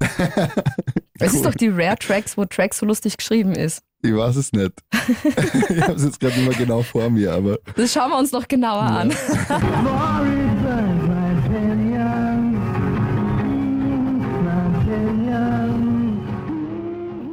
Es 1.22 1.34
ist 1.34 1.44
doch 1.44 1.54
die 1.54 1.68
Rare 1.68 1.96
Tracks, 1.98 2.38
wo 2.38 2.46
Tracks 2.46 2.78
so 2.78 2.86
lustig 2.86 3.18
geschrieben 3.18 3.52
ist. 3.52 3.82
Ich 4.02 4.14
weiß 4.14 4.36
es 4.36 4.52
nicht. 4.52 4.72
ich 5.68 5.82
habe 5.82 5.92
es 5.92 6.04
jetzt 6.04 6.18
gerade 6.18 6.34
immer 6.40 6.54
genau 6.54 6.82
vor 6.82 7.10
mir, 7.10 7.34
aber 7.34 7.58
Das 7.76 7.92
schauen 7.92 8.10
wir 8.10 8.18
uns 8.18 8.32
noch 8.32 8.48
genauer 8.48 8.80
an. 8.80 9.12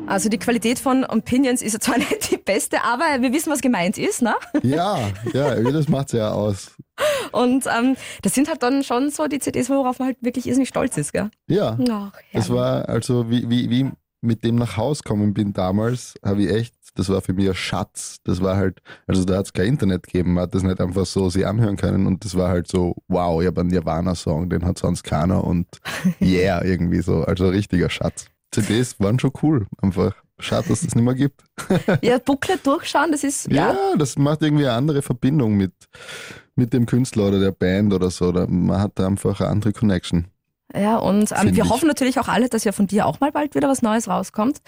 Also 0.08 0.30
die 0.30 0.38
Qualität 0.38 0.80
von 0.80 1.04
Opinions 1.04 1.62
ist 1.62 1.74
ja 1.74 1.80
zwar 1.80 1.98
nicht 1.98 2.32
die 2.32 2.38
beste, 2.38 2.84
aber 2.84 3.22
wir 3.22 3.34
wissen, 3.34 3.52
was 3.52 3.62
gemeint 3.62 3.98
ist, 3.98 4.22
ne? 4.22 4.36
ja, 4.64 5.00
ja, 5.34 5.56
das 5.56 5.90
macht's 5.90 6.14
ja 6.14 6.32
aus. 6.32 6.72
Und 7.32 7.66
ähm, 7.68 7.96
das 8.22 8.34
sind 8.34 8.48
halt 8.50 8.64
dann 8.64 8.84
schon 8.84 9.12
so 9.12 9.28
die 9.28 9.40
CDs, 9.40 9.70
worauf 9.70 10.00
man 10.00 10.08
halt 10.08 10.18
wirklich 10.22 10.48
irrsinnig 10.48 10.70
stolz 10.70 10.98
ist, 10.98 11.14
gell? 11.14 11.30
Ja, 11.48 11.78
Ach, 12.14 12.20
das 12.34 12.50
war 12.50 12.90
also, 12.90 13.30
wie, 13.30 13.50
wie, 13.50 13.70
wie 13.70 13.92
mit 14.22 14.44
dem 14.44 14.56
nach 14.56 14.78
Haus 14.78 15.04
kommen 15.04 15.34
bin 15.34 15.54
damals, 15.54 16.16
habe 16.26 16.44
ich 16.44 16.50
echt, 16.50 16.74
das 16.96 17.10
war 17.10 17.22
für 17.22 17.34
mich 17.34 17.48
ein 17.48 17.56
Schatz. 17.56 18.18
Das 18.24 18.42
war 18.42 18.58
halt, 18.58 18.82
also 19.06 19.24
da 19.26 19.38
hat's 19.38 19.54
kein 19.54 19.68
Internet 19.68 20.04
gegeben, 20.04 20.34
man 20.34 20.44
hat 20.44 20.56
das 20.56 20.64
nicht 20.64 20.82
einfach 20.82 21.06
so 21.06 21.30
sich 21.30 21.46
anhören 21.46 21.78
können 21.78 22.08
und 22.08 22.26
das 22.26 22.36
war 22.36 22.50
halt 22.50 22.68
so, 22.68 22.96
wow, 23.08 23.42
ich 23.42 23.48
habe 23.48 23.62
einen 23.62 23.70
Nirvana-Song, 23.70 24.50
den 24.50 24.66
hat 24.66 24.80
sonst 24.80 25.04
keiner 25.04 25.44
und 25.44 25.68
yeah, 26.22 26.64
irgendwie 26.64 27.02
so, 27.02 27.24
also 27.24 27.50
richtiger 27.50 27.90
Schatz. 27.90 28.28
CDs 28.52 29.00
waren 29.00 29.20
schon 29.20 29.32
cool, 29.42 29.68
einfach. 29.82 30.16
Schade, 30.40 30.68
dass 30.70 30.80
es 30.82 30.86
das 30.88 30.96
nicht 30.96 31.04
mehr 31.04 31.16
gibt. 31.16 31.44
Ja, 32.04 32.20
Booklet 32.20 32.66
durchschauen, 32.66 33.12
das 33.12 33.24
ist, 33.24 33.52
ja, 33.52 33.74
Ja, 33.74 33.96
das 33.98 34.18
macht 34.18 34.42
irgendwie 34.44 34.66
eine 34.68 34.76
andere 34.76 35.02
Verbindung 35.02 35.56
mit, 35.56 35.74
mit 36.56 36.74
dem 36.74 36.86
Künstler 36.86 37.28
oder 37.30 37.40
der 37.40 37.52
Band 37.52 37.94
oder 37.94 38.12
so. 38.12 38.32
Da, 38.32 38.46
man 38.48 38.80
hat 38.80 38.94
da 38.96 39.08
einfach 39.08 39.40
eine 39.42 39.50
andere 39.50 39.74
Connection. 39.74 40.28
ja, 40.76 40.98
und 40.98 41.32
ähm, 41.32 41.56
wir 41.56 41.66
ich. 41.66 41.70
hoffen 41.70 41.88
natürlich 41.88 42.20
auch 42.20 42.28
alle, 42.28 42.50
dass 42.50 42.64
ja 42.66 42.72
von 42.72 42.88
dir 42.88 43.06
auch 43.08 43.20
mal 43.20 43.32
bald 43.32 43.56
wieder 43.56 43.68
was 43.70 43.82
Neues 43.82 44.08
rauskommt. 44.08 44.62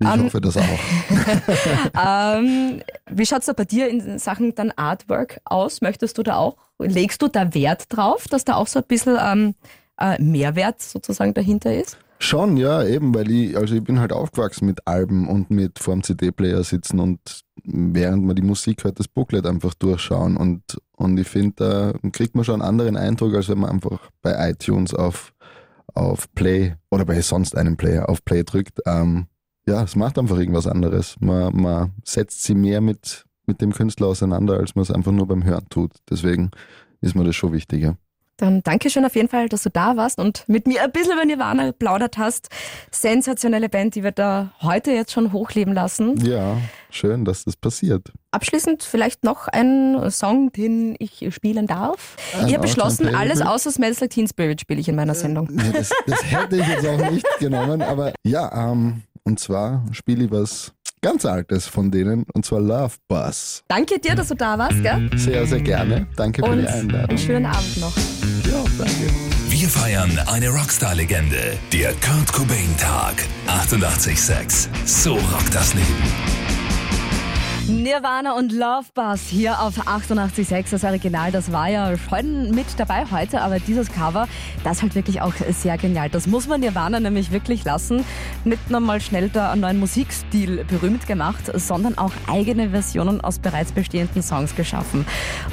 Ich 0.00 0.06
Ähm, 0.08 0.24
hoffe 0.24 0.40
das 0.40 0.56
auch. 0.56 0.80
ähm, 2.06 2.82
wie 3.10 3.26
schaut's 3.26 3.46
da 3.46 3.52
bei 3.52 3.64
dir 3.64 3.88
in 3.88 4.18
Sachen 4.18 4.54
dann 4.54 4.70
Artwork 4.72 5.40
aus? 5.44 5.80
Möchtest 5.80 6.18
du 6.18 6.22
da 6.22 6.36
auch, 6.36 6.56
legst 6.78 7.20
du 7.22 7.28
da 7.28 7.52
Wert 7.54 7.84
drauf, 7.90 8.26
dass 8.28 8.44
da 8.44 8.54
auch 8.54 8.66
so 8.68 8.78
ein 8.80 8.86
bisschen 8.86 9.18
ähm, 9.20 9.54
äh, 9.98 10.20
Mehrwert 10.22 10.80
sozusagen 10.82 11.34
dahinter 11.34 11.74
ist? 11.74 11.98
Schon, 12.20 12.56
ja, 12.56 12.82
eben, 12.84 13.14
weil 13.14 13.30
ich, 13.30 13.56
also 13.56 13.76
ich 13.76 13.84
bin 13.84 14.00
halt 14.00 14.12
aufgewachsen 14.12 14.66
mit 14.66 14.86
Alben 14.86 15.28
und 15.28 15.50
mit 15.50 15.78
vorm 15.78 16.02
CD-Player 16.02 16.64
sitzen 16.64 16.98
und 16.98 17.44
während 17.62 18.24
man 18.24 18.34
die 18.34 18.42
Musik 18.42 18.82
hört, 18.82 18.98
das 18.98 19.06
Booklet 19.06 19.46
einfach 19.46 19.74
durchschauen 19.74 20.36
und, 20.36 20.62
und 20.96 21.18
ich 21.18 21.28
finde, 21.28 21.54
da 22.02 22.10
kriegt 22.10 22.34
man 22.34 22.44
schon 22.44 22.60
einen 22.60 22.68
anderen 22.68 22.96
Eindruck, 22.96 23.34
als 23.34 23.48
wenn 23.48 23.60
man 23.60 23.70
einfach 23.70 24.10
bei 24.20 24.50
iTunes 24.50 24.94
auf, 24.94 25.32
auf 25.94 26.32
Play 26.34 26.74
oder 26.90 27.04
bei 27.04 27.20
sonst 27.20 27.56
einem 27.56 27.76
Player 27.76 28.08
auf 28.08 28.24
Play 28.24 28.42
drückt. 28.42 28.80
Ähm, 28.84 29.26
ja, 29.68 29.84
es 29.84 29.94
macht 29.94 30.18
einfach 30.18 30.38
irgendwas 30.38 30.66
anderes. 30.66 31.16
Man, 31.20 31.54
man 31.54 31.92
setzt 32.04 32.42
sie 32.42 32.54
mehr 32.54 32.80
mit, 32.80 33.26
mit 33.46 33.60
dem 33.60 33.72
Künstler 33.72 34.08
auseinander, 34.08 34.58
als 34.58 34.74
man 34.74 34.82
es 34.82 34.90
einfach 34.90 35.12
nur 35.12 35.28
beim 35.28 35.44
Hören 35.44 35.68
tut. 35.70 35.92
Deswegen 36.10 36.50
ist 37.00 37.14
mir 37.14 37.24
das 37.24 37.36
schon 37.36 37.52
wichtiger. 37.52 37.96
Dann 38.38 38.62
danke 38.62 38.88
schön 38.88 39.04
auf 39.04 39.16
jeden 39.16 39.28
Fall, 39.28 39.48
dass 39.48 39.64
du 39.64 39.70
da 39.70 39.96
warst 39.96 40.20
und 40.20 40.44
mit 40.46 40.68
mir 40.68 40.84
ein 40.84 40.92
bisschen 40.92 41.12
über 41.12 41.24
Nirvana 41.24 41.66
geplaudert 41.66 42.18
hast. 42.18 42.48
Sensationelle 42.92 43.68
Band, 43.68 43.96
die 43.96 44.04
wir 44.04 44.12
da 44.12 44.52
heute 44.62 44.92
jetzt 44.92 45.12
schon 45.12 45.32
hochleben 45.32 45.74
lassen. 45.74 46.24
Ja, 46.24 46.56
schön, 46.88 47.24
dass 47.24 47.44
das 47.44 47.56
passiert. 47.56 48.12
Abschließend 48.30 48.84
vielleicht 48.84 49.24
noch 49.24 49.48
ein 49.48 50.08
Song, 50.10 50.52
den 50.52 50.94
ich 51.00 51.26
spielen 51.34 51.66
darf. 51.66 52.16
Ein 52.38 52.46
ich 52.46 52.54
habe 52.54 52.62
beschlossen, 52.62 53.12
alles 53.12 53.40
außer 53.42 53.72
Smells 53.72 53.98
Like 54.00 54.10
Teen 54.10 54.28
Spirit 54.28 54.60
spiele 54.60 54.80
ich 54.80 54.88
in 54.88 54.94
meiner 54.94 55.14
Sendung. 55.14 55.48
Ja, 55.58 55.72
das, 55.72 55.90
das 56.06 56.24
hätte 56.30 56.56
ich 56.58 56.66
jetzt 56.68 56.86
auch 56.86 57.10
nicht 57.10 57.26
genommen, 57.40 57.82
aber 57.82 58.12
ja, 58.24 58.70
ähm, 58.70 59.02
und 59.24 59.40
zwar 59.40 59.84
spiele 59.92 60.26
ich 60.26 60.30
was 60.30 60.72
ganz 61.02 61.24
Altes 61.24 61.66
von 61.66 61.90
denen, 61.90 62.24
und 62.34 62.44
zwar 62.44 62.60
Love 62.60 62.94
Bus. 63.08 63.64
Danke 63.66 63.98
dir, 63.98 64.14
dass 64.14 64.28
du 64.28 64.34
da 64.36 64.56
warst, 64.58 64.80
gell? 64.82 65.10
Sehr, 65.16 65.44
sehr 65.46 65.60
gerne. 65.60 66.06
Danke 66.16 66.42
für 66.44 66.50
Und 66.50 66.60
die 66.60 66.68
Einladung. 66.68 67.08
einen 67.10 67.18
schönen 67.18 67.46
Abend 67.46 67.80
noch. 67.80 68.17
Ja, 68.44 68.64
danke. 68.76 69.10
Wir 69.48 69.68
feiern 69.68 70.18
eine 70.26 70.50
Rockstar-Legende. 70.50 71.58
Der 71.72 71.92
Kurt 71.94 72.32
Cobain-Tag. 72.32 73.14
88,6. 73.46 74.68
So 74.84 75.14
rockt 75.14 75.54
das 75.54 75.74
Leben. 75.74 76.37
Nirvana 77.68 78.32
und 78.32 78.50
Love 78.52 78.86
Bus 78.94 79.28
hier 79.28 79.60
auf 79.60 79.78
88.6, 79.86 80.70
das 80.70 80.84
Original, 80.84 81.30
das 81.30 81.52
war 81.52 81.68
ja 81.68 81.94
schon 81.98 82.50
mit 82.50 82.66
dabei 82.78 83.04
heute, 83.10 83.42
aber 83.42 83.60
dieses 83.60 83.92
Cover, 83.92 84.26
das 84.64 84.80
halt 84.80 84.94
wirklich 84.94 85.20
auch 85.20 85.34
sehr 85.50 85.76
genial. 85.76 86.08
Das 86.08 86.26
muss 86.26 86.48
man 86.48 86.60
Nirvana 86.60 86.98
nämlich 86.98 87.30
wirklich 87.30 87.64
lassen. 87.64 88.06
Nicht 88.44 88.70
nur 88.70 88.80
mal 88.80 89.02
schnell 89.02 89.28
da 89.28 89.52
einen 89.52 89.60
neuen 89.60 89.78
Musikstil 89.78 90.64
berühmt 90.64 91.06
gemacht, 91.06 91.44
sondern 91.52 91.98
auch 91.98 92.12
eigene 92.26 92.70
Versionen 92.70 93.20
aus 93.20 93.38
bereits 93.38 93.72
bestehenden 93.72 94.22
Songs 94.22 94.56
geschaffen. 94.56 95.04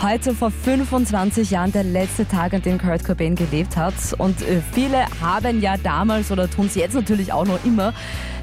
Heute 0.01 0.33
vor 0.33 0.51
25 0.51 1.51
Jahren 1.51 1.73
der 1.73 1.83
letzte 1.83 2.25
Tag, 2.25 2.53
an 2.53 2.61
dem 2.61 2.77
Kurt 2.77 3.03
Cobain 3.03 3.35
gelebt 3.35 3.75
hat 3.75 3.93
und 4.17 4.41
äh, 4.41 4.61
viele 4.71 5.05
haben 5.19 5.59
ja 5.59 5.75
damals 5.75 6.31
oder 6.31 6.49
tun 6.49 6.67
es 6.67 6.75
jetzt 6.75 6.95
natürlich 6.95 7.33
auch 7.33 7.45
noch 7.45 7.63
immer 7.65 7.93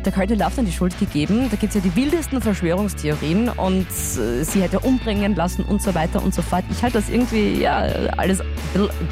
der 0.05 0.13
Kurt 0.13 0.31
Love 0.31 0.53
dann 0.57 0.67
die 0.67 0.73
Schuld 0.73 0.99
gegeben. 0.99 1.49
Da 1.51 1.57
gibt 1.57 1.75
es 1.75 1.83
ja 1.83 1.89
die 1.89 1.95
wildesten 1.97 2.41
Verschwörungstheorien 2.41 3.49
und 3.49 3.87
äh, 3.87 4.43
sie 4.45 4.63
hätte 4.63 4.81
umbringen 4.81 5.35
lassen 5.35 5.65
und 5.65 5.83
so 5.83 5.95
weiter 5.95 6.23
und 6.23 6.35
so 6.35 6.43
fort. 6.43 6.65
Ich 6.71 6.83
halte 6.83 6.99
das 6.99 7.09
irgendwie, 7.09 7.61
ja, 7.61 7.87
alles 8.17 8.43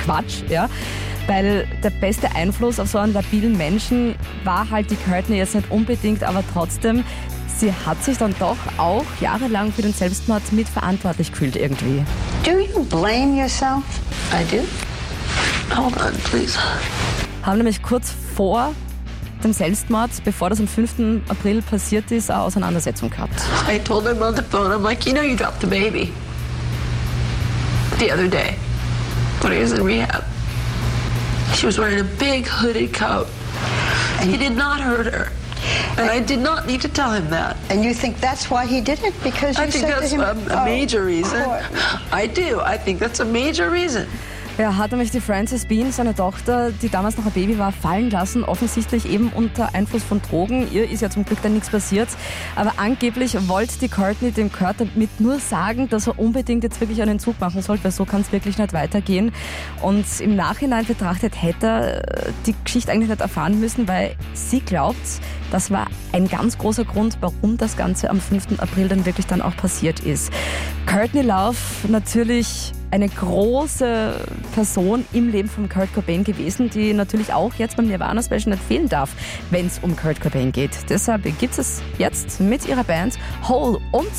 Quatsch, 0.04 0.42
ja. 0.48 0.68
Weil 1.26 1.66
der 1.82 1.90
beste 1.90 2.34
Einfluss 2.34 2.80
auf 2.80 2.88
so 2.88 2.98
einen 2.98 3.12
labilen 3.12 3.56
Menschen 3.56 4.14
war 4.44 4.68
halt 4.70 4.90
die 4.90 4.96
Courtney 4.96 5.36
jetzt 5.36 5.54
nicht 5.54 5.70
unbedingt, 5.70 6.24
aber 6.24 6.42
trotzdem, 6.52 7.04
sie 7.58 7.72
hat 7.72 8.02
sich 8.02 8.18
dann 8.18 8.34
doch 8.38 8.56
auch 8.78 9.04
jahrelang 9.20 9.72
für 9.72 9.82
den 9.82 9.92
Selbstmord 9.92 10.52
mitverantwortlich 10.52 11.30
gefühlt 11.30 11.56
irgendwie. 11.56 12.02
Do 12.44 12.58
you 12.58 12.84
blame 12.84 13.36
yourself? 13.40 13.84
I 14.32 14.44
do. 14.50 14.64
Hold 15.76 15.96
on, 15.98 16.12
please. 16.24 16.58
Haben 17.42 17.58
nämlich 17.58 17.82
kurz 17.82 18.12
vor 18.34 18.74
dem 19.44 19.52
Selbstmord, 19.52 20.10
bevor 20.24 20.50
das 20.50 20.60
am 20.60 20.68
5. 20.68 21.22
April 21.28 21.62
passiert 21.62 22.10
ist, 22.10 22.30
eine 22.30 22.40
Auseinandersetzung 22.40 23.10
gehabt. 23.10 23.40
I 23.68 23.78
told 23.78 24.06
him 24.06 24.22
on 24.22 24.34
the 24.34 24.42
phone, 24.42 24.70
I'm 24.72 24.82
like, 24.82 25.06
you 25.06 25.12
know, 25.14 25.22
you 25.22 25.36
dropped 25.36 25.60
the 25.60 25.66
baby 25.66 26.12
the 27.98 28.10
other 28.12 28.28
day 28.28 28.54
when 29.42 29.52
he 29.52 29.60
was 29.60 29.72
in 29.72 29.82
rehab. 29.84 30.24
She 31.54 31.66
was 31.66 31.78
wearing 31.78 32.00
a 32.00 32.04
big 32.18 32.46
hooded 32.46 32.92
coat. 32.94 33.26
And 34.20 34.30
he 34.30 34.36
did 34.36 34.56
not 34.56 34.80
hurt 34.80 35.06
her. 35.06 35.32
And 35.98 36.08
I 36.10 36.20
did 36.20 36.38
not 36.38 36.66
need 36.66 36.80
to 36.82 36.88
tell 36.88 37.12
him 37.12 37.28
that. 37.30 37.56
And 37.68 37.84
you 37.84 37.92
think 37.92 38.18
that's 38.20 38.50
why 38.50 38.64
he 38.66 38.80
did 38.80 39.02
it? 39.02 39.14
Because 39.22 39.58
you 39.58 39.64
I 39.64 39.70
think 39.70 39.84
said 39.84 40.00
that's 40.00 40.10
to 40.10 40.16
him, 40.16 40.50
a, 40.50 40.54
a 40.54 40.62
"Oh, 40.62 40.64
major 40.64 41.04
reason. 41.04 41.44
Courtney." 41.44 41.76
I 42.12 42.26
do. 42.26 42.60
I 42.60 42.78
think 42.78 42.98
that's 42.98 43.20
a 43.20 43.24
major 43.24 43.68
reason. 43.70 44.08
Ja, 44.58 44.76
hat 44.76 44.90
nämlich 44.90 45.10
die 45.10 45.20
Frances 45.20 45.64
Bean, 45.64 45.90
seine 45.90 46.14
Tochter, 46.14 46.70
die 46.70 46.90
damals 46.90 47.16
noch 47.16 47.24
ein 47.24 47.32
Baby 47.32 47.58
war, 47.58 47.72
fallen 47.72 48.10
lassen, 48.10 48.44
offensichtlich 48.44 49.08
eben 49.08 49.30
unter 49.34 49.74
Einfluss 49.74 50.02
von 50.02 50.20
Drogen. 50.20 50.70
Ihr 50.70 50.90
ist 50.90 51.00
ja 51.00 51.08
zum 51.08 51.24
Glück 51.24 51.40
dann 51.42 51.54
nichts 51.54 51.70
passiert. 51.70 52.08
Aber 52.56 52.74
angeblich 52.76 53.48
wollte 53.48 53.78
die 53.78 53.88
Courtney 53.88 54.32
dem 54.32 54.52
Kurt 54.52 54.76
damit 54.78 55.18
nur 55.18 55.38
sagen, 55.38 55.88
dass 55.88 56.08
er 56.08 56.18
unbedingt 56.18 56.62
jetzt 56.62 56.80
wirklich 56.80 57.00
einen 57.00 57.18
Zug 57.18 57.40
machen 57.40 57.62
sollte, 57.62 57.84
weil 57.84 57.92
so 57.92 58.04
kann 58.04 58.20
es 58.20 58.32
wirklich 58.32 58.58
nicht 58.58 58.72
weitergehen. 58.74 59.32
Und 59.80 60.04
im 60.20 60.36
Nachhinein 60.36 60.84
betrachtet 60.84 61.40
hätte 61.40 61.66
er 61.66 62.26
äh, 62.28 62.32
die 62.46 62.54
Geschichte 62.64 62.92
eigentlich 62.92 63.08
nicht 63.08 63.20
erfahren 63.20 63.60
müssen, 63.60 63.88
weil 63.88 64.14
sie 64.34 64.60
glaubt, 64.60 64.98
das 65.50 65.70
war 65.70 65.86
ein 66.12 66.28
ganz 66.28 66.58
großer 66.58 66.84
Grund, 66.84 67.16
warum 67.20 67.56
das 67.56 67.76
Ganze 67.76 68.10
am 68.10 68.20
5. 68.20 68.60
April 68.60 68.88
dann 68.88 69.06
wirklich 69.06 69.26
dann 69.26 69.40
auch 69.40 69.56
passiert 69.56 70.00
ist. 70.00 70.30
Courtney 70.86 71.22
Love 71.22 71.56
natürlich 71.88 72.72
eine 72.90 73.08
große 73.08 74.14
Person 74.54 75.04
im 75.12 75.30
Leben 75.30 75.48
von 75.48 75.68
Kurt 75.68 75.92
Cobain 75.94 76.24
gewesen, 76.24 76.70
die 76.70 76.92
natürlich 76.92 77.32
auch 77.32 77.54
jetzt 77.54 77.76
beim 77.76 77.86
Nirvana 77.86 78.22
Special 78.22 78.50
nicht 78.50 78.62
fehlen 78.62 78.88
darf, 78.88 79.10
wenn 79.50 79.66
es 79.66 79.78
um 79.80 79.96
Kurt 79.96 80.20
Cobain 80.20 80.52
geht. 80.52 80.70
Deshalb 80.88 81.22
gibt 81.38 81.58
es 81.58 81.82
jetzt 81.98 82.40
mit 82.40 82.66
ihrer 82.66 82.84
Band 82.84 83.18
Hole 83.48 83.78
und 83.92 84.10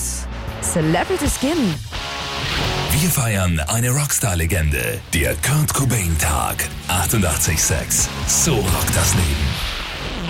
Celebrity 0.61 1.27
Skin. 1.27 1.75
Wir 2.91 3.09
feiern 3.09 3.59
eine 3.67 3.89
Rockstar-Legende. 3.91 4.99
Der 5.13 5.33
Kurt 5.35 5.73
Cobain-Tag. 5.73 6.67
88,6. 6.89 8.07
So 8.27 8.53
rockt 8.53 8.95
das 8.95 9.13
Leben. 9.15 9.70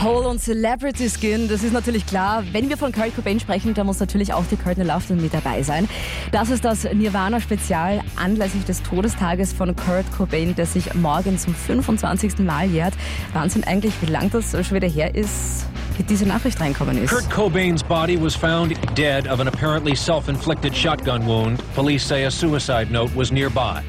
Hole 0.03 0.27
und 0.27 0.41
Celebrity 0.41 1.09
Skin, 1.09 1.47
das 1.47 1.61
ist 1.61 1.73
natürlich 1.73 2.07
klar. 2.07 2.43
Wenn 2.53 2.69
wir 2.69 2.77
von 2.77 2.91
Kurt 2.91 3.15
Cobain 3.15 3.39
sprechen, 3.39 3.75
da 3.75 3.83
muss 3.83 3.99
natürlich 3.99 4.33
auch 4.33 4.43
die 4.49 4.55
Courtney 4.55 4.83
dann 4.83 5.21
mit 5.21 5.31
dabei 5.31 5.61
sein. 5.61 5.87
Das 6.31 6.49
ist 6.49 6.65
das 6.65 6.85
Nirvana-Spezial 6.91 8.01
anlässlich 8.15 8.65
des 8.65 8.81
Todestages 8.81 9.53
von 9.53 9.75
Kurt 9.75 10.05
Cobain, 10.17 10.55
der 10.55 10.65
sich 10.65 10.91
morgen 10.95 11.37
zum 11.37 11.53
25. 11.53 12.39
Mal 12.39 12.67
jährt. 12.67 12.95
Wahnsinn 13.33 13.63
eigentlich, 13.63 13.93
wie 14.01 14.07
lang 14.07 14.31
das 14.31 14.51
schon 14.51 14.75
wieder 14.75 14.87
her 14.87 15.13
ist, 15.13 15.67
wie 15.97 16.03
diese 16.03 16.25
Nachricht 16.25 16.59
reinkommen 16.59 16.97
ist. 16.97 17.11
Kurt 17.11 17.29
Cobain's 17.29 17.83
body 17.83 18.19
was 18.19 18.35
found 18.35 18.75
dead 18.97 19.29
of 19.29 19.39
an 19.39 19.47
apparently 19.47 19.95
self-inflicted 19.95 20.75
shotgun 20.75 21.27
wound. 21.27 21.61
Police 21.75 22.03
say 22.07 22.25
a 22.25 22.31
suicide 22.31 22.87
note 22.91 23.15
was 23.15 23.31
nearby. 23.31 23.83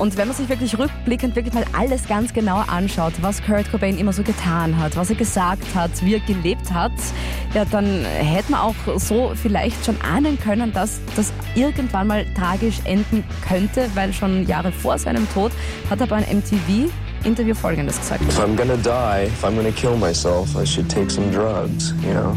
Und 0.00 0.16
wenn 0.16 0.28
man 0.28 0.36
sich 0.36 0.48
wirklich 0.48 0.78
rückblickend 0.78 1.36
wirklich 1.36 1.52
mal 1.52 1.64
alles 1.78 2.08
ganz 2.08 2.32
genau 2.32 2.64
anschaut, 2.66 3.12
was 3.20 3.42
Kurt 3.42 3.70
Cobain 3.70 3.98
immer 3.98 4.14
so 4.14 4.22
getan 4.22 4.78
hat, 4.78 4.96
was 4.96 5.10
er 5.10 5.16
gesagt 5.16 5.74
hat, 5.74 5.90
wie 6.02 6.14
er 6.14 6.20
gelebt 6.20 6.72
hat, 6.72 6.92
ja, 7.52 7.66
dann 7.66 8.02
hätte 8.06 8.50
man 8.50 8.60
auch 8.60 8.74
so 8.96 9.32
vielleicht 9.34 9.84
schon 9.84 10.00
ahnen 10.00 10.40
können, 10.40 10.72
dass 10.72 11.02
das 11.16 11.34
irgendwann 11.54 12.06
mal 12.06 12.24
tragisch 12.34 12.78
enden 12.84 13.22
könnte, 13.46 13.90
weil 13.94 14.14
schon 14.14 14.46
Jahre 14.46 14.72
vor 14.72 14.96
seinem 14.96 15.30
Tod 15.34 15.52
hat 15.90 16.00
er 16.00 16.06
bei 16.06 16.16
einem 16.16 16.38
MTV-Interview 16.38 17.54
Folgendes 17.54 18.00
gesagt. 18.00 18.22
If 18.22 18.40
I'm 18.40 18.56
gonna 18.56 18.76
die, 18.76 19.26
if 19.26 19.44
I'm 19.44 19.54
gonna 19.54 19.70
kill 19.70 19.98
myself, 19.98 20.56
I 20.56 20.64
should 20.64 20.88
take 20.88 21.10
some 21.10 21.30
drugs, 21.30 21.92
you 22.02 22.14
know? 22.14 22.34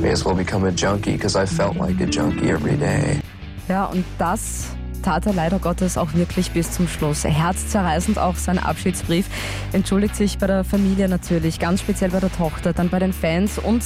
May 0.00 0.12
as 0.12 0.24
well 0.24 0.34
become 0.34 0.66
a 0.66 0.72
junkie, 0.72 1.12
because 1.12 1.36
I 1.36 1.44
felt 1.44 1.76
like 1.76 2.00
a 2.00 2.06
junkie 2.06 2.48
every 2.48 2.78
day. 2.78 3.20
Ja, 3.68 3.84
und 3.84 4.02
das 4.16 4.77
tat 5.08 5.24
er 5.24 5.32
leider 5.32 5.58
Gottes 5.58 5.96
auch 5.96 6.12
wirklich 6.12 6.50
bis 6.50 6.70
zum 6.70 6.86
Schluss. 6.86 7.24
Herzzerreißend 7.24 8.18
auch 8.18 8.36
sein 8.36 8.58
Abschiedsbrief. 8.58 9.24
Entschuldigt 9.72 10.14
sich 10.14 10.36
bei 10.36 10.46
der 10.46 10.64
Familie 10.64 11.08
natürlich, 11.08 11.58
ganz 11.58 11.80
speziell 11.80 12.10
bei 12.10 12.20
der 12.20 12.30
Tochter, 12.30 12.74
dann 12.74 12.90
bei 12.90 12.98
den 12.98 13.14
Fans 13.14 13.58
und 13.58 13.82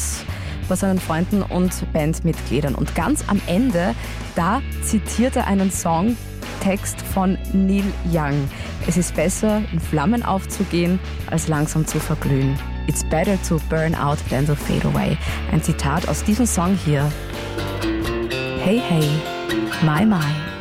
bei 0.68 0.74
seinen 0.74 0.98
Freunden 0.98 1.42
und 1.42 1.70
Bandmitgliedern. 1.92 2.74
Und 2.74 2.96
ganz 2.96 3.22
am 3.28 3.40
Ende, 3.46 3.94
da 4.34 4.62
zitiert 4.82 5.36
er 5.36 5.46
einen 5.46 5.70
Songtext 5.70 7.00
von 7.00 7.38
Neil 7.52 7.84
Young. 8.10 8.50
Es 8.88 8.96
ist 8.96 9.14
besser, 9.14 9.62
in 9.70 9.78
Flammen 9.78 10.24
aufzugehen, 10.24 10.98
als 11.30 11.46
langsam 11.46 11.86
zu 11.86 12.00
verglühen. 12.00 12.58
It's 12.88 13.04
better 13.10 13.40
to 13.48 13.60
burn 13.68 13.94
out 13.94 14.18
than 14.28 14.44
to 14.46 14.56
fade 14.56 14.84
away. 14.88 15.16
Ein 15.52 15.62
Zitat 15.62 16.08
aus 16.08 16.24
diesem 16.24 16.46
Song 16.46 16.76
hier. 16.84 17.08
Hey, 18.64 18.80
hey, 18.80 19.08
my, 19.84 20.04
my. 20.04 20.51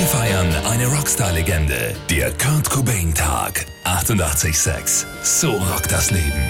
Wir 0.00 0.06
feiern 0.06 0.50
eine 0.64 0.86
Rockstar-Legende. 0.86 1.94
Der 2.08 2.32
Kurt 2.32 2.70
Cobain-Tag. 2.70 3.66
88,6. 3.84 5.04
So 5.22 5.50
rockt 5.50 5.92
das 5.92 6.10
Leben. 6.10 6.42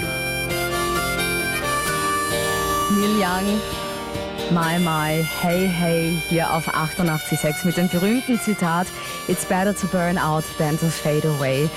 Neil 2.91 3.19
Young, 3.19 3.59
My 4.51 4.79
My, 4.79 5.27
Hey 5.41 5.67
Hey 5.67 6.17
hier 6.29 6.53
auf 6.53 6.65
88.6 6.73 7.65
mit 7.65 7.75
dem 7.75 7.89
berühmten 7.89 8.39
Zitat 8.39 8.87
It's 9.27 9.43
better 9.43 9.75
to 9.75 9.85
burn 9.87 10.17
out 10.17 10.45
than 10.57 10.79
to 10.79 10.85
fade 10.85 11.27
away. 11.27 11.69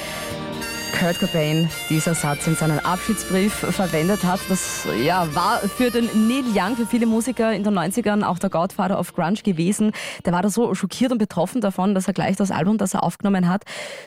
Kurt 0.99 1.19
Cobain 1.19 1.69
dieser 1.91 2.15
Satz 2.15 2.47
in 2.47 2.55
seinem 2.55 2.79
Abschiedsbrief 2.79 3.53
verwendet 3.53 4.23
hat. 4.23 4.39
Das 4.49 4.87
ja, 5.05 5.27
war 5.35 5.59
für 5.59 5.91
den 5.91 6.09
Neil 6.29 6.45
Young, 6.55 6.77
für 6.77 6.87
viele 6.87 7.07
Musiker 7.07 7.53
in 7.53 7.65
den 7.65 7.77
90ern 7.77 8.23
auch 8.23 8.39
der 8.39 8.49
Godfather 8.49 8.99
of 8.99 9.13
Grunge 9.13 9.43
gewesen. 9.43 9.91
Der 10.25 10.33
war 10.33 10.43
da 10.43 10.51
so 10.51 10.73
schockiert 10.75 11.11
und 11.11 11.19
betroffen 11.19 11.61
davon, 11.61 11.95
dass 11.95 12.07
er 12.07 12.15
gleich 12.15 12.37
das 12.37 12.53
Album, 12.53 12.79
das 12.79 12.95
er 12.95 13.03
aufgenommen 13.03 13.49
hat, 13.49 13.65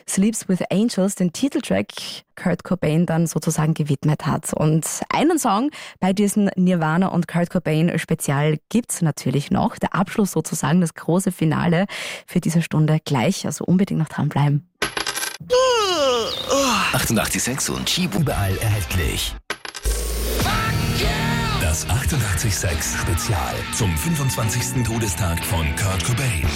Sleeps 0.08 0.48
with 0.48 0.60
Angels, 0.70 1.14
den 1.14 1.32
Titeltrack 1.32 1.88
Kurt 2.36 2.64
Cobain 2.64 3.04
dann 3.04 3.26
sozusagen 3.26 3.74
gewidmet 3.74 4.24
hat. 4.26 4.54
Und 4.54 4.86
einen 5.12 5.38
Song 5.38 5.70
bei 6.00 6.14
diesem 6.14 6.48
Nirvana 6.56 7.08
und 7.08 7.28
Kurt 7.28 7.50
Cobain 7.50 7.98
Spezial 7.98 8.58
gibt's 8.70 9.02
natürlich 9.02 9.50
noch. 9.50 9.76
Der 9.76 9.94
Abschluss 9.94 10.32
sozusagen, 10.32 10.80
das 10.80 10.94
große 10.94 11.32
Finale 11.32 11.84
für 12.26 12.40
diese 12.40 12.62
Stunde 12.62 12.98
gleich. 13.04 13.44
Also 13.44 13.64
unbedingt 13.64 14.00
noch 14.00 14.08
dranbleiben. 14.08 14.66
886 16.92 17.76
und 17.76 17.84
Chibo 17.84 18.18
überall 18.18 18.56
erhältlich. 18.58 19.36
Das 21.60 21.84
886 21.90 22.98
Spezial 23.00 23.54
zum 23.74 23.94
25. 23.94 24.84
Todestag 24.84 25.44
von 25.44 25.66
Kurt 25.76 26.02
Cobain. 26.06 26.46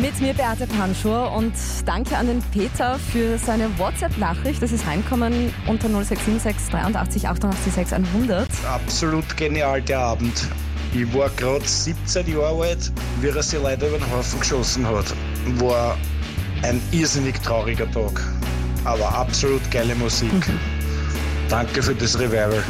Mit 0.00 0.20
mir 0.20 0.32
Beate 0.32 0.68
Panschur 0.68 1.32
und 1.32 1.52
danke 1.84 2.16
an 2.16 2.28
den 2.28 2.40
Peter 2.52 3.00
für 3.12 3.36
seine 3.36 3.76
WhatsApp-Nachricht. 3.80 4.62
Das 4.62 4.70
ist 4.70 4.86
reinkommen 4.86 5.52
unter 5.66 5.88
0676 5.88 6.70
83 6.70 7.28
886 7.28 7.92
100. 7.92 8.48
Absolut 8.64 9.36
genial 9.36 9.82
der 9.82 9.98
Abend. 9.98 10.46
Ich 10.94 11.12
war 11.12 11.30
gerade 11.30 11.66
17 11.66 12.28
Jahre 12.28 12.62
alt, 12.62 12.92
wie 13.20 13.26
er 13.26 13.42
sich 13.42 13.60
leider 13.60 13.88
über 13.88 13.98
den 13.98 14.10
Haufen 14.12 14.38
geschossen 14.38 14.86
hat. 14.86 15.06
War 15.58 15.98
ein 16.62 16.80
irrsinnig 16.92 17.40
trauriger 17.42 17.90
Tag, 17.90 18.22
aber 18.84 19.14
absolut 19.14 19.70
geile 19.70 19.94
Musik. 19.94 20.30
Danke 21.48 21.82
für 21.82 21.94
das 21.94 22.18
Revival. 22.18 22.62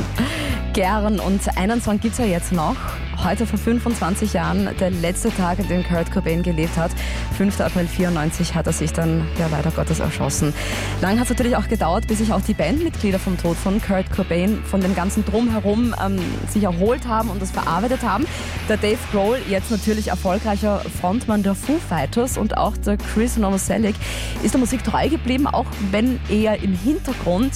Gern 0.72 1.18
und 1.20 1.40
einen 1.56 1.80
Song 1.80 2.00
gibt's 2.00 2.18
ja 2.18 2.24
jetzt 2.24 2.52
noch. 2.52 2.76
Heute 3.22 3.44
vor 3.44 3.58
25 3.58 4.32
Jahren, 4.32 4.70
der 4.80 4.90
letzte 4.90 5.28
Tag, 5.28 5.58
an 5.58 5.68
dem 5.68 5.84
Kurt 5.84 6.10
Cobain 6.10 6.42
gelebt 6.42 6.78
hat. 6.78 6.90
5. 7.36 7.60
April 7.60 7.86
94 7.86 8.54
hat 8.54 8.66
er 8.66 8.72
sich 8.72 8.94
dann 8.94 9.28
ja 9.38 9.46
leider 9.50 9.70
Gottes 9.70 10.00
erschossen. 10.00 10.54
Lang 11.02 11.18
hat 11.18 11.24
es 11.24 11.30
natürlich 11.30 11.54
auch 11.54 11.68
gedauert, 11.68 12.06
bis 12.06 12.18
sich 12.18 12.32
auch 12.32 12.40
die 12.40 12.54
Bandmitglieder 12.54 13.18
vom 13.18 13.36
Tod 13.36 13.58
von 13.58 13.80
Kurt 13.82 14.10
Cobain, 14.10 14.64
von 14.64 14.80
dem 14.80 14.94
ganzen 14.94 15.22
Drumherum 15.26 15.94
ähm, 16.02 16.18
sich 16.48 16.64
erholt 16.64 17.06
haben 17.06 17.28
und 17.28 17.42
das 17.42 17.50
verarbeitet 17.50 18.02
haben. 18.02 18.26
Der 18.70 18.78
Dave 18.78 18.98
Grohl, 19.12 19.38
jetzt 19.50 19.70
natürlich 19.70 20.08
erfolgreicher 20.08 20.80
Frontmann 21.00 21.42
der 21.42 21.54
Foo 21.54 21.78
Fighters 21.78 22.38
und 22.38 22.56
auch 22.56 22.76
der 22.78 22.96
Chris 22.96 23.36
Novoselic, 23.36 23.96
ist 24.42 24.54
der 24.54 24.60
Musik 24.60 24.82
treu 24.82 25.10
geblieben, 25.10 25.46
auch 25.46 25.66
wenn 25.90 26.18
eher 26.30 26.62
im 26.62 26.72
Hintergrund. 26.74 27.52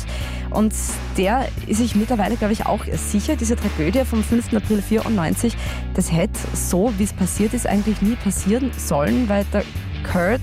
Und 0.50 0.72
der 1.16 1.48
ist 1.66 1.78
sich 1.78 1.94
mittlerweile, 1.94 2.36
glaube 2.36 2.52
ich, 2.52 2.66
auch 2.66 2.84
sicher, 2.92 3.36
diese 3.36 3.56
Tragödie 3.56 4.04
vom 4.04 4.22
5. 4.22 4.54
April 4.54 4.82
94, 4.82 5.56
das 5.94 6.12
hätte 6.12 6.38
so, 6.52 6.92
wie 6.98 7.04
es 7.04 7.12
passiert 7.12 7.54
ist, 7.54 7.66
eigentlich 7.66 8.02
nie 8.02 8.16
passieren 8.16 8.70
sollen, 8.76 9.28
weil 9.28 9.44
der 9.52 9.64
Kurt 10.10 10.40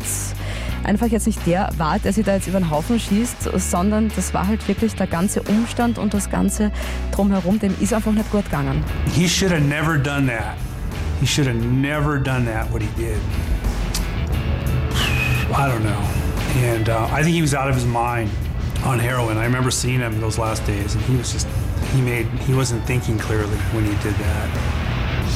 einfach 0.83 1.07
jetzt 1.07 1.27
nicht 1.27 1.45
der 1.45 1.69
war, 1.77 1.99
der 1.99 2.13
sich 2.13 2.25
da 2.25 2.33
jetzt 2.33 2.47
über 2.47 2.59
den 2.59 2.69
Haufen 2.69 2.99
schießt, 2.99 3.51
sondern 3.55 4.11
das 4.15 4.33
war 4.33 4.47
halt 4.47 4.67
wirklich 4.67 4.95
der 4.95 5.07
ganze 5.07 5.41
Umstand 5.43 5.97
und 5.97 6.13
das 6.13 6.29
ganze 6.29 6.71
drumherum, 7.11 7.59
dem 7.59 7.73
ist 7.79 7.93
einfach 7.93 8.11
nicht 8.11 8.29
gut 8.31 8.45
gegangen. 8.45 8.83
He 9.13 9.27
should 9.27 9.51
have 9.51 9.61
never 9.61 9.97
done 9.97 10.27
that. 10.27 10.55
He 11.19 11.27
should 11.27 11.47
have 11.47 11.57
never 11.57 12.17
done 12.17 12.45
that, 12.45 12.71
what 12.71 12.81
he 12.81 12.89
did. 12.97 13.17
I 15.53 15.67
don't 15.67 15.83
know. 15.83 15.91
And 16.73 16.89
uh, 16.89 17.07
I 17.11 17.21
think 17.21 17.35
he 17.35 17.41
was 17.41 17.53
out 17.53 17.69
of 17.69 17.75
his 17.75 17.85
mind 17.85 18.29
on 18.83 18.99
heroin. 18.99 19.37
I 19.37 19.45
remember 19.45 19.71
seeing 19.71 19.99
him 19.99 20.19
those 20.19 20.37
last 20.37 20.65
days, 20.65 20.95
and 20.95 21.03
he 21.05 21.15
was 21.15 21.31
just, 21.31 21.47
he 21.93 22.01
made, 22.01 22.27
he 22.47 22.53
wasn't 22.53 22.83
thinking 22.85 23.17
clearly 23.17 23.57
when 23.73 23.85
he 23.85 23.91
did 24.01 24.15
that. 24.15 24.49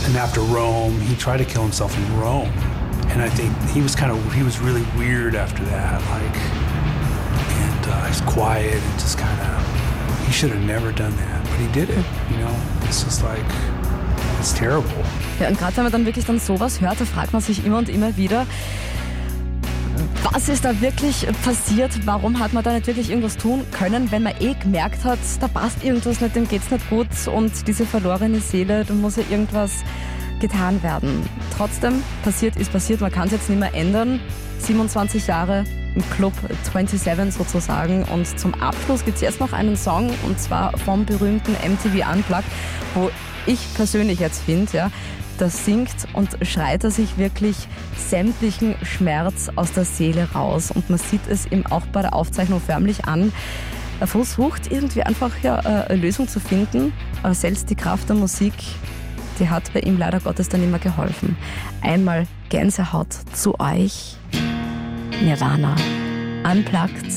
And 0.05 0.15
after 0.17 0.41
Rome, 0.41 0.99
he 1.01 1.15
tried 1.15 1.37
to 1.37 1.45
kill 1.45 1.63
himself 1.63 1.95
in 1.97 2.17
Rome. 2.17 2.51
And 3.09 3.21
I 3.21 3.29
think 3.29 3.53
he 3.71 3.81
was 3.81 3.95
kind 3.95 4.11
of, 4.11 4.33
he 4.33 4.43
was 4.43 4.59
really 4.59 4.83
weird 4.97 5.35
after 5.35 5.63
that, 5.65 6.01
like, 6.09 6.37
and 7.61 7.87
uh, 7.87 8.05
he's 8.07 8.21
quiet 8.21 8.81
and 8.81 8.99
just 8.99 9.17
kind 9.17 9.39
of, 9.39 10.25
he 10.25 10.31
should 10.33 10.49
have 10.49 10.63
never 10.63 10.91
done 10.91 11.15
that, 11.15 11.43
but 11.43 11.57
he 11.59 11.67
did 11.71 11.89
it, 11.89 12.05
you 12.31 12.37
know? 12.37 12.55
It's 12.83 13.03
just 13.03 13.23
like, 13.23 13.45
it's 14.39 14.53
terrible. 14.53 15.03
Ja, 15.39 15.47
und 15.47 15.57
gerade 15.57 15.77
wenn 15.77 15.83
man 15.83 15.91
dann 15.91 16.05
wirklich 16.05 16.25
dann 16.25 16.39
sowas 16.39 16.81
hört, 16.81 16.99
da 16.99 17.05
fragt 17.05 17.31
man 17.31 17.41
sich 17.41 17.65
immer 17.65 17.77
und 17.77 17.89
immer 17.89 18.17
wieder, 18.17 18.45
was 20.31 20.49
ist 20.49 20.65
da 20.65 20.81
wirklich 20.81 21.27
passiert? 21.43 22.05
Warum 22.05 22.39
hat 22.39 22.53
man 22.53 22.63
da 22.63 22.73
nicht 22.73 22.87
wirklich 22.87 23.09
irgendwas 23.09 23.37
tun 23.37 23.63
können, 23.71 24.11
wenn 24.11 24.23
man 24.23 24.33
eh 24.39 24.55
gemerkt 24.55 25.03
hat, 25.03 25.19
da 25.39 25.47
passt 25.47 25.83
irgendwas 25.83 26.19
nicht, 26.19 26.35
dem 26.35 26.47
geht's 26.47 26.71
nicht 26.71 26.89
gut 26.89 27.07
und 27.31 27.67
diese 27.67 27.85
verlorene 27.85 28.39
Seele, 28.39 28.85
da 28.85 28.93
muss 28.93 29.17
ja 29.17 29.23
irgendwas 29.29 29.71
getan 30.39 30.81
werden. 30.83 31.27
Trotzdem, 31.55 32.03
passiert 32.23 32.55
ist 32.55 32.71
passiert, 32.71 33.01
man 33.01 33.11
kann 33.11 33.27
es 33.27 33.33
jetzt 33.33 33.49
nicht 33.49 33.59
mehr 33.59 33.73
ändern. 33.73 34.19
27 34.59 35.27
Jahre 35.27 35.63
im 35.95 36.09
Club 36.11 36.33
27 36.63 37.33
sozusagen 37.33 38.03
und 38.05 38.27
zum 38.39 38.53
Abschluss 38.55 39.05
gibt 39.05 39.17
es 39.17 39.21
jetzt 39.21 39.39
noch 39.39 39.53
einen 39.53 39.77
Song 39.77 40.11
und 40.25 40.39
zwar 40.39 40.75
vom 40.79 41.05
berühmten 41.05 41.51
MTV 41.51 42.11
Unplugged, 42.11 42.45
wo 42.95 43.11
ich 43.45 43.59
persönlich 43.75 44.19
jetzt 44.19 44.43
finde, 44.43 44.71
ja, 44.77 44.91
da 45.37 45.49
singt 45.49 46.07
und 46.13 46.37
schreit 46.43 46.83
er 46.83 46.91
sich 46.91 47.17
wirklich 47.17 47.55
sämtlichen 47.97 48.75
Schmerz 48.83 49.49
aus 49.55 49.73
der 49.73 49.85
Seele 49.85 50.29
raus. 50.33 50.71
Und 50.71 50.89
man 50.89 50.99
sieht 50.99 51.27
es 51.27 51.45
ihm 51.51 51.65
auch 51.65 51.85
bei 51.87 52.01
der 52.01 52.13
Aufzeichnung 52.13 52.61
förmlich 52.61 53.05
an. 53.05 53.33
Er 53.99 54.07
versucht 54.07 54.71
irgendwie 54.71 55.03
einfach 55.03 55.31
ja, 55.41 55.57
eine 55.57 55.99
Lösung 55.99 56.27
zu 56.27 56.39
finden, 56.39 56.93
aber 57.23 57.33
selbst 57.33 57.69
die 57.69 57.75
Kraft 57.75 58.09
der 58.09 58.15
Musik, 58.15 58.53
die 59.39 59.49
hat 59.49 59.71
bei 59.73 59.81
ihm 59.81 59.97
leider 59.97 60.19
Gottes 60.19 60.49
dann 60.49 60.63
immer 60.63 60.79
geholfen. 60.79 61.37
Einmal 61.81 62.27
Gänsehaut 62.49 63.13
zu 63.33 63.59
euch. 63.59 64.17
Nirvana. 65.21 65.75
Unplugged. 66.43 67.11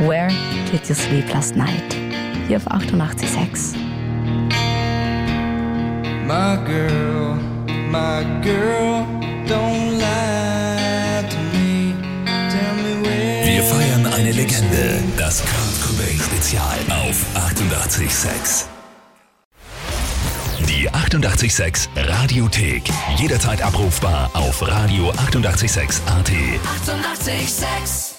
Where 0.00 0.28
did 0.70 0.88
you 0.88 0.94
sleep 0.94 1.32
last 1.32 1.56
night? 1.56 1.94
Hier 2.48 2.56
auf 2.56 2.66
88.6. 2.68 3.91
My 6.32 6.56
girl, 6.64 7.34
my 7.90 8.24
girl, 8.40 9.04
don't 9.46 9.98
lie 9.98 11.28
to 11.28 11.38
me. 11.52 11.94
Tell 12.48 12.74
me 12.76 13.02
where. 13.04 13.44
Wir 13.44 13.62
feiern 13.62 14.06
eine 14.06 14.32
Legende. 14.32 15.02
Das 15.18 15.42
Kurt 15.42 15.82
Cobain 15.82 16.18
Spezial 16.18 16.78
auf 16.88 17.18
88.6. 17.34 18.64
Die 20.66 20.90
88.6 20.90 21.88
Radiothek. 21.96 22.84
Jederzeit 23.18 23.60
abrufbar 23.60 24.30
auf 24.32 24.62
radio886.at. 24.62 26.30
88.6. 26.30 27.32
Eighty-eight, 27.32 27.48
sex. 27.48 28.11